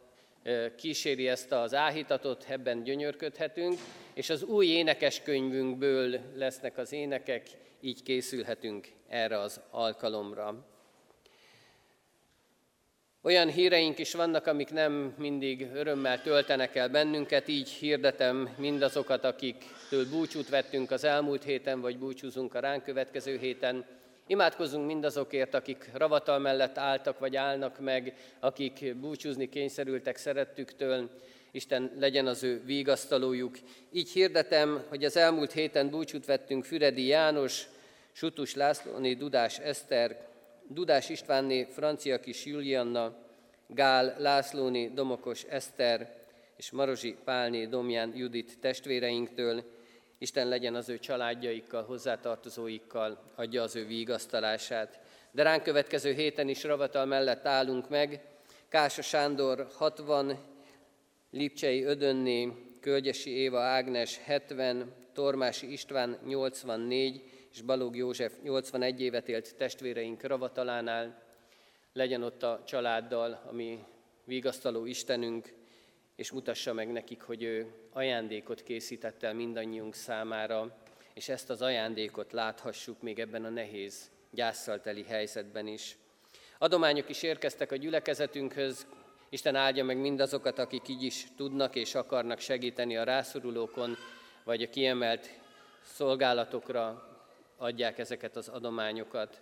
kíséri 0.77 1.29
ezt 1.29 1.53
az 1.53 1.75
áhítatot, 1.75 2.45
ebben 2.49 2.83
gyönyörködhetünk, 2.83 3.79
és 4.15 4.31
az 4.31 4.43
új 4.43 4.67
énekeskönyvünkből 4.67 6.21
lesznek 6.35 6.79
az 6.79 6.93
énekek, 6.93 7.47
így 7.81 8.03
készülhetünk 8.03 8.89
erre 9.09 9.39
az 9.39 9.61
alkalomra. 9.71 10.55
Olyan 13.29 13.49
híreink 13.49 13.99
is 13.99 14.13
vannak, 14.13 14.47
amik 14.47 14.71
nem 14.73 15.15
mindig 15.19 15.69
örömmel 15.75 16.23
töltenek 16.23 16.77
el 16.77 16.89
bennünket, 16.89 17.49
így 17.49 17.69
hirdetem 17.69 18.49
mindazokat, 18.57 19.25
akiktől 19.25 20.09
búcsút 20.11 20.49
vettünk 20.49 20.91
az 20.91 21.05
elmúlt 21.05 21.43
héten, 21.43 21.81
vagy 21.81 21.99
búcsúzunk 21.99 22.55
a 22.55 22.61
ránk 22.61 22.85
következő 22.85 23.39
héten. 23.39 23.85
Imádkozzunk 24.27 24.87
mindazokért, 24.87 25.55
akik 25.55 25.91
ravatal 25.95 26.39
mellett 26.39 26.79
álltak 26.79 27.19
vagy 27.19 27.37
állnak 27.37 27.81
meg, 27.81 28.15
akik 28.41 28.97
búcsúzni 28.97 29.49
kényszerültek 29.49 30.17
szerettüktől. 30.17 31.11
Isten 31.51 31.93
legyen 31.99 32.27
az 32.27 32.43
ő 32.43 32.63
vígasztalójuk. 32.65 33.59
Így 33.93 34.11
hirdetem, 34.11 34.85
hogy 34.89 35.05
az 35.05 35.17
elmúlt 35.17 35.53
héten 35.53 35.91
búcsút 35.91 36.27
vettünk 36.27 36.65
Füredi 36.65 37.07
János, 37.07 37.69
Sutus 38.13 38.55
Lászlóné, 38.55 39.15
Dudás 39.15 39.59
Eszter, 39.59 40.28
Dudás 40.71 41.09
Istvánné, 41.09 41.65
Francia 41.65 42.21
Kis 42.21 42.45
Julianna, 42.45 43.15
Gál 43.67 44.15
Lászlóné, 44.19 44.89
Domokos 44.89 45.43
Eszter 45.43 46.17
és 46.57 46.71
Marozsi 46.71 47.17
Pálné, 47.25 47.67
Domján 47.67 48.17
Judit 48.17 48.59
testvéreinktől, 48.61 49.65
Isten 50.19 50.49
legyen 50.49 50.75
az 50.75 50.89
ő 50.89 50.99
családjaikkal, 50.99 51.83
hozzátartozóikkal, 51.83 53.23
adja 53.35 53.63
az 53.63 53.77
ő 53.77 53.87
vigasztalását. 53.87 55.01
De 55.31 55.43
ránk 55.43 55.63
következő 55.63 56.13
héten 56.13 56.49
is 56.49 56.65
ravatal 56.65 57.05
mellett 57.05 57.47
állunk 57.47 57.89
meg. 57.89 58.21
Kása 58.69 59.03
Sándor 59.03 59.69
60, 59.75 60.39
Lipcsei 61.31 61.83
Ödönné, 61.83 62.53
Kölgyesi 62.81 63.31
Éva 63.31 63.61
Ágnes 63.61 64.19
70, 64.25 64.93
Tormási 65.13 65.73
István 65.73 66.19
84, 66.27 67.23
és 67.59 67.65
Balog 67.65 67.97
József 67.97 68.33
81 68.43 69.01
évet 69.01 69.29
élt 69.29 69.57
testvéreink 69.57 70.23
ravatalánál. 70.23 71.23
Legyen 71.93 72.23
ott 72.23 72.43
a 72.43 72.63
családdal, 72.67 73.43
ami 73.47 73.85
vigasztaló 74.25 74.85
Istenünk, 74.85 75.53
és 76.17 76.31
mutassa 76.31 76.73
meg 76.73 76.93
nekik, 76.93 77.23
hogy 77.23 77.43
ő 77.43 77.73
ajándékot 77.93 78.63
készített 78.63 79.23
el 79.23 79.35
mindannyiunk 79.35 79.95
számára, 79.95 80.77
és 81.15 81.29
ezt 81.29 81.51
az 81.51 81.63
ajándékot 81.63 82.33
láthassuk 82.33 83.03
még 83.03 83.19
ebben 83.19 83.45
a 83.45 83.49
nehéz, 83.49 84.11
gyászsal 84.31 84.81
teli 84.81 85.03
helyzetben 85.03 85.67
is. 85.67 85.97
Adományok 86.59 87.09
is 87.09 87.23
érkeztek 87.23 87.73
a 87.73 87.77
gyülekezetünkhöz, 87.77 88.87
Isten 89.29 89.55
áldja 89.55 89.85
meg 89.85 89.97
mindazokat, 89.97 90.59
akik 90.59 90.89
így 90.89 91.03
is 91.03 91.27
tudnak 91.37 91.75
és 91.75 91.95
akarnak 91.95 92.39
segíteni 92.39 92.97
a 92.97 93.05
rászorulókon, 93.05 93.97
vagy 94.45 94.63
a 94.63 94.71
kiemelt 94.71 95.29
szolgálatokra 95.83 97.09
adják 97.59 97.99
ezeket 97.99 98.37
az 98.37 98.49
adományokat. 98.49 99.41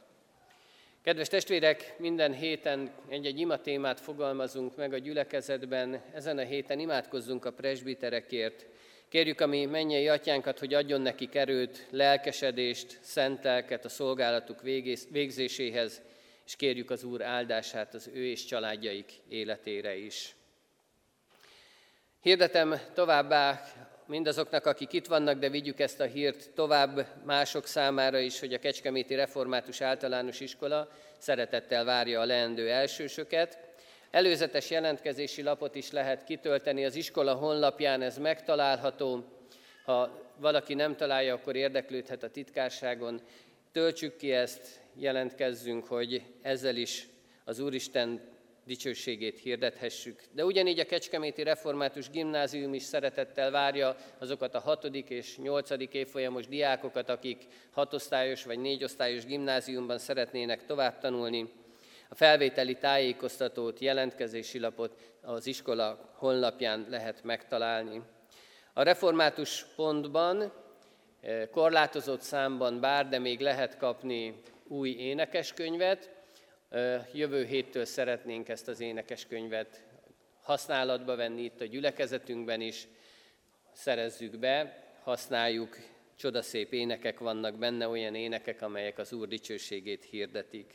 Kedves 1.02 1.28
testvérek, 1.28 1.94
minden 1.98 2.32
héten 2.32 2.90
egy-egy 3.08 3.38
ima 3.38 3.60
témát 3.60 4.00
fogalmazunk 4.00 4.76
meg 4.76 4.92
a 4.92 4.98
gyülekezetben. 4.98 6.02
Ezen 6.14 6.38
a 6.38 6.42
héten 6.42 6.78
imádkozzunk 6.78 7.44
a 7.44 7.52
presbiterekért. 7.52 8.66
Kérjük 9.08 9.40
a 9.40 9.46
mi 9.46 9.64
mennyei 9.64 10.08
atyánkat, 10.08 10.58
hogy 10.58 10.74
adjon 10.74 11.00
nekik 11.00 11.34
erőt, 11.34 11.86
lelkesedést, 11.90 12.98
szent 13.02 13.44
lelket 13.44 13.84
a 13.84 13.88
szolgálatuk 13.88 14.62
végzéséhez, 15.10 16.02
és 16.46 16.56
kérjük 16.56 16.90
az 16.90 17.04
Úr 17.04 17.22
áldását 17.22 17.94
az 17.94 18.10
ő 18.14 18.24
és 18.24 18.44
családjaik 18.44 19.12
életére 19.28 19.96
is. 19.96 20.34
Hirdetem 22.20 22.80
továbbá 22.94 23.62
mindazoknak, 24.06 24.66
akik 24.66 24.92
itt 24.92 25.06
vannak, 25.06 25.38
de 25.38 25.48
vigyük 25.48 25.80
ezt 25.80 26.00
a 26.00 26.04
hírt 26.04 26.50
tovább 26.54 27.06
mások 27.24 27.66
számára 27.66 28.18
is, 28.18 28.40
hogy 28.40 28.52
a 28.52 28.58
Kecskeméti 28.58 29.14
Református 29.14 29.80
Általános 29.80 30.40
Iskola 30.40 30.88
szeretettel 31.18 31.84
várja 31.84 32.20
a 32.20 32.24
leendő 32.24 32.70
elsősöket. 32.70 33.58
Előzetes 34.10 34.70
jelentkezési 34.70 35.42
lapot 35.42 35.74
is 35.74 35.90
lehet 35.90 36.24
kitölteni 36.24 36.84
az 36.84 36.94
iskola 36.94 37.34
honlapján, 37.34 38.02
ez 38.02 38.18
megtalálható. 38.18 39.24
Ha 39.84 40.22
valaki 40.36 40.74
nem 40.74 40.96
találja, 40.96 41.34
akkor 41.34 41.56
érdeklődhet 41.56 42.22
a 42.22 42.30
titkárságon. 42.30 43.20
Töltsük 43.72 44.16
ki 44.16 44.32
ezt, 44.32 44.80
jelentkezzünk, 44.94 45.86
hogy 45.86 46.22
ezzel 46.42 46.76
is 46.76 47.08
az 47.44 47.58
Úristen 47.58 48.20
dicsőségét 48.66 49.38
hirdethessük. 49.38 50.22
De 50.32 50.44
ugyanígy 50.44 50.78
a 50.78 50.84
Kecskeméti 50.84 51.42
Református 51.42 52.10
Gimnázium 52.10 52.74
is 52.74 52.82
szeretettel 52.82 53.50
várja 53.50 53.96
azokat 54.18 54.54
a 54.54 54.60
hatodik 54.60 55.10
és 55.10 55.38
nyolcadik 55.38 55.94
évfolyamos 55.94 56.46
diákokat, 56.46 57.08
akik 57.08 57.46
hatosztályos 57.70 58.44
vagy 58.44 58.58
négyosztályos 58.58 59.24
gimnáziumban 59.24 59.98
szeretnének 59.98 60.64
tovább 60.66 60.98
tanulni. 60.98 61.52
A 62.08 62.14
felvételi 62.14 62.74
tájékoztatót, 62.74 63.78
jelentkezési 63.78 64.58
lapot 64.58 64.96
az 65.20 65.46
iskola 65.46 66.14
honlapján 66.16 66.86
lehet 66.90 67.24
megtalálni. 67.24 68.02
A 68.72 68.82
református 68.82 69.66
pontban 69.76 70.52
eh, 71.20 71.48
korlátozott 71.50 72.20
számban 72.20 72.80
bár, 72.80 73.08
de 73.08 73.18
még 73.18 73.40
lehet 73.40 73.76
kapni 73.76 74.40
új 74.68 74.90
énekeskönyvet, 74.90 76.15
Jövő 77.12 77.44
héttől 77.44 77.84
szeretnénk 77.84 78.48
ezt 78.48 78.68
az 78.68 78.80
énekeskönyvet 78.80 79.84
használatba 80.42 81.16
venni 81.16 81.42
itt 81.42 81.60
a 81.60 81.64
gyülekezetünkben 81.64 82.60
is, 82.60 82.88
szerezzük 83.72 84.38
be, 84.38 84.84
használjuk, 85.02 85.76
csodaszép 86.16 86.72
énekek 86.72 87.18
vannak 87.18 87.58
benne, 87.58 87.88
olyan 87.88 88.14
énekek, 88.14 88.62
amelyek 88.62 88.98
az 88.98 89.12
Úr 89.12 89.28
dicsőségét 89.28 90.04
hirdetik. 90.04 90.74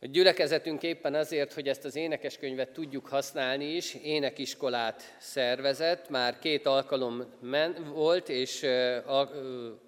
A 0.00 0.06
gyülekezetünk 0.06 0.82
éppen 0.82 1.14
azért, 1.14 1.52
hogy 1.52 1.68
ezt 1.68 1.84
az 1.84 1.96
énekeskönyvet 1.96 2.72
tudjuk 2.72 3.06
használni 3.06 3.64
is, 3.64 3.94
énekiskolát 3.94 5.16
szervezett, 5.18 6.08
már 6.08 6.38
két 6.38 6.66
alkalom 6.66 7.24
men, 7.40 7.92
volt, 7.92 8.28
és 8.28 8.66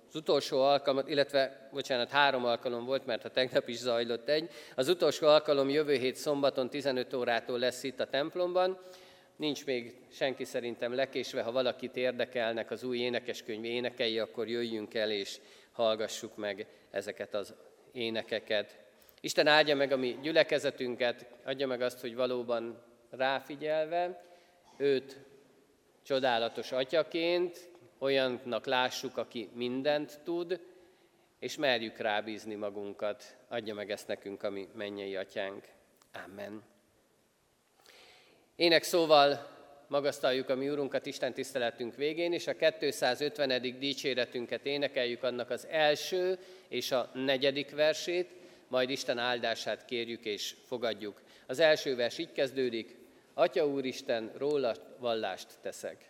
az 0.09 0.17
utolsó 0.17 0.61
alkalom, 0.61 1.09
illetve, 1.09 1.69
bocsánat, 1.73 2.11
három 2.11 2.45
alkalom 2.45 2.85
volt, 2.85 3.07
mert 3.07 3.25
a 3.25 3.31
tegnap 3.31 3.69
is 3.69 3.77
zajlott 3.77 4.29
egy. 4.29 4.51
Az 4.75 4.89
utolsó 4.89 5.27
alkalom 5.27 5.69
jövő 5.69 5.95
hét 5.95 6.17
szombaton 6.17 6.71
15 6.71 7.15
órától 7.15 7.59
lesz 7.59 7.83
itt 7.83 8.01
a 8.01 8.07
templomban. 8.07 8.79
Nincs 9.37 9.67
még 9.67 9.95
senki 10.13 10.45
szerintem 10.45 10.95
lekésve, 10.95 11.43
ha 11.43 11.53
valakit 11.53 11.97
érdekelnek 11.97 12.71
az 12.71 12.85
új 12.85 12.99
énekeskönyv 12.99 13.65
énekei, 13.65 14.19
akkor 14.19 14.49
jöjjünk 14.49 14.95
el 14.95 15.11
és 15.11 15.39
hallgassuk 15.73 16.37
meg 16.37 16.67
ezeket 16.91 17.35
az 17.35 17.55
énekeket. 17.93 18.79
Isten 19.21 19.47
áldja 19.47 19.77
meg 19.77 19.93
a 19.93 19.97
mi 19.97 20.19
gyülekezetünket, 20.23 21.27
adja 21.45 21.67
meg 21.67 21.81
azt, 21.81 22.01
hogy 22.01 22.15
valóban 22.15 22.83
ráfigyelve, 23.11 24.25
őt 24.77 25.17
csodálatos 26.03 26.73
atyaként, 26.73 27.71
olyannak 27.99 28.67
lássuk, 28.67 29.17
aki 29.17 29.49
mindent 29.55 30.21
tud, 30.25 30.61
és 31.39 31.57
merjük 31.57 31.97
rábízni 31.97 32.55
magunkat. 32.55 33.37
Adja 33.49 33.75
meg 33.75 33.91
ezt 33.91 34.07
nekünk, 34.07 34.43
ami 34.43 34.69
mennyei 34.75 35.17
atyánk. 35.17 35.65
Amen. 36.25 36.63
Ének 38.57 38.83
szóval 38.83 39.57
magasztaljuk 39.89 40.49
a 40.49 40.55
mi 40.55 40.69
Urunkat 40.71 41.07
Isten 41.07 41.33
tiszteletünk 41.33 41.95
végén, 41.95 42.33
és 42.33 42.47
a 42.47 42.57
250. 42.79 43.79
dicséretünket 43.79 44.67
énekeljük 44.67 45.23
annak 45.23 45.51
az 45.51 45.67
első 45.71 46.39
és 46.69 46.93
a 46.93 47.11
negyedik 47.15 47.71
versét, 47.71 48.29
majd 48.69 48.91
Isten 48.91 49.19
áldását 49.19 49.85
kérjük 49.85 50.25
és 50.25 50.55
fogadjuk. 50.67 51.23
Az 51.47 51.59
első 51.59 51.97
vers 51.97 52.19
így 52.19 52.33
kezdődik, 52.33 52.97
Atya 53.35 53.67
Úristen, 53.67 54.33
róla 54.37 54.75
vallást 54.99 55.49
teszek. 55.63 56.08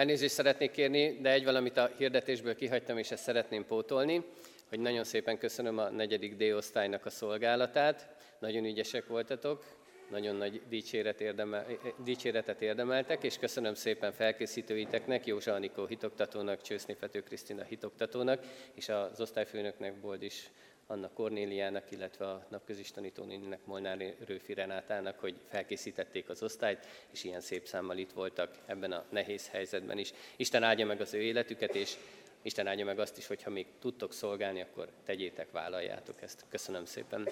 Elnézést 0.00 0.34
szeretnék 0.34 0.70
kérni, 0.70 1.18
de 1.20 1.30
egy 1.30 1.44
valamit 1.44 1.76
a 1.76 1.90
hirdetésből 1.96 2.54
kihagytam, 2.54 2.98
és 2.98 3.10
ezt 3.10 3.22
szeretném 3.22 3.66
pótolni, 3.66 4.24
hogy 4.68 4.80
nagyon 4.80 5.04
szépen 5.04 5.38
köszönöm 5.38 5.78
a 5.78 5.88
negyedik 5.88 6.36
D-osztálynak 6.36 7.06
a 7.06 7.10
szolgálatát. 7.10 8.08
Nagyon 8.38 8.64
ügyesek 8.64 9.06
voltatok, 9.06 9.64
nagyon 10.10 10.36
nagy 10.36 10.62
dicséret 10.68 11.20
érdemel, 11.20 11.66
dicséretet 12.04 12.62
érdemeltek, 12.62 13.22
és 13.22 13.38
köszönöm 13.38 13.74
szépen 13.74 14.12
felkészítőiteknek, 14.12 15.26
Józsa 15.26 15.52
Anikó 15.52 15.86
hitoktatónak, 15.86 16.62
Csőszné 16.62 16.94
Fető 16.94 17.22
Krisztina 17.22 17.62
hitoktatónak, 17.62 18.44
és 18.74 18.88
az 18.88 19.20
osztályfőnöknek, 19.20 20.00
Boldis 20.00 20.50
Anna 20.90 21.10
Kornéliának, 21.14 21.90
illetve 21.90 22.26
a 22.26 22.46
napközis 22.48 22.90
tanítónéninek, 22.90 23.60
Molnár 23.64 24.14
Rőfi 24.26 24.54
Renátának, 24.54 25.18
hogy 25.18 25.34
felkészítették 25.48 26.28
az 26.28 26.42
osztályt, 26.42 26.86
és 27.12 27.24
ilyen 27.24 27.40
szép 27.40 27.66
számmal 27.66 27.98
itt 27.98 28.12
voltak 28.12 28.54
ebben 28.66 28.92
a 28.92 29.04
nehéz 29.08 29.48
helyzetben 29.48 29.98
is. 29.98 30.12
Isten 30.36 30.62
áldja 30.62 30.86
meg 30.86 31.00
az 31.00 31.14
ő 31.14 31.20
életüket, 31.22 31.74
és 31.74 31.96
Isten 32.42 32.66
áldja 32.66 32.84
meg 32.84 32.98
azt 32.98 33.18
is, 33.18 33.26
hogyha 33.26 33.50
még 33.50 33.66
tudtok 33.80 34.12
szolgálni, 34.12 34.60
akkor 34.60 34.88
tegyétek, 35.04 35.50
vállaljátok 35.50 36.22
ezt. 36.22 36.44
Köszönöm 36.48 36.84
szépen. 36.84 37.28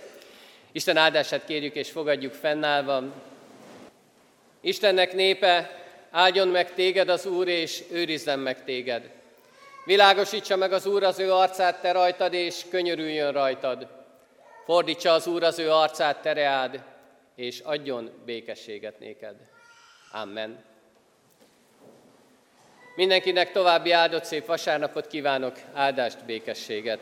Isten 0.73 0.97
áldását 0.97 1.45
kérjük 1.45 1.75
és 1.75 1.91
fogadjuk 1.91 2.33
fennállva. 2.33 3.15
Istennek 4.61 5.13
népe, 5.13 5.85
áldjon 6.11 6.49
meg 6.49 6.75
téged 6.75 7.09
az 7.09 7.27
Úr, 7.27 7.49
és 7.49 7.85
őrizzen 7.91 8.39
meg 8.39 8.65
téged. 8.65 9.18
Világosítsa 9.89 10.57
meg 10.57 10.73
az 10.73 10.87
Úr 10.87 11.03
az 11.03 11.19
ő 11.19 11.33
arcát 11.33 11.81
te 11.81 11.93
rajtad, 11.93 12.33
és 12.33 12.65
könyörüljön 12.71 13.33
rajtad. 13.33 13.89
Fordítsa 14.65 15.13
az 15.13 15.27
Úr 15.27 15.43
az 15.43 15.59
ő 15.59 15.71
arcát 15.71 16.23
tereád, 16.23 16.83
és 17.35 17.61
adjon 17.61 18.11
békességet 18.25 18.99
néked. 18.99 19.37
Amen. 20.13 20.65
Mindenkinek 22.97 23.53
további 23.53 23.93
áldott 23.93 24.25
szép 24.25 24.47
vasárnapot 24.47 25.07
kívánok, 25.07 25.57
áldást, 25.73 26.25
békességet. 26.25 27.01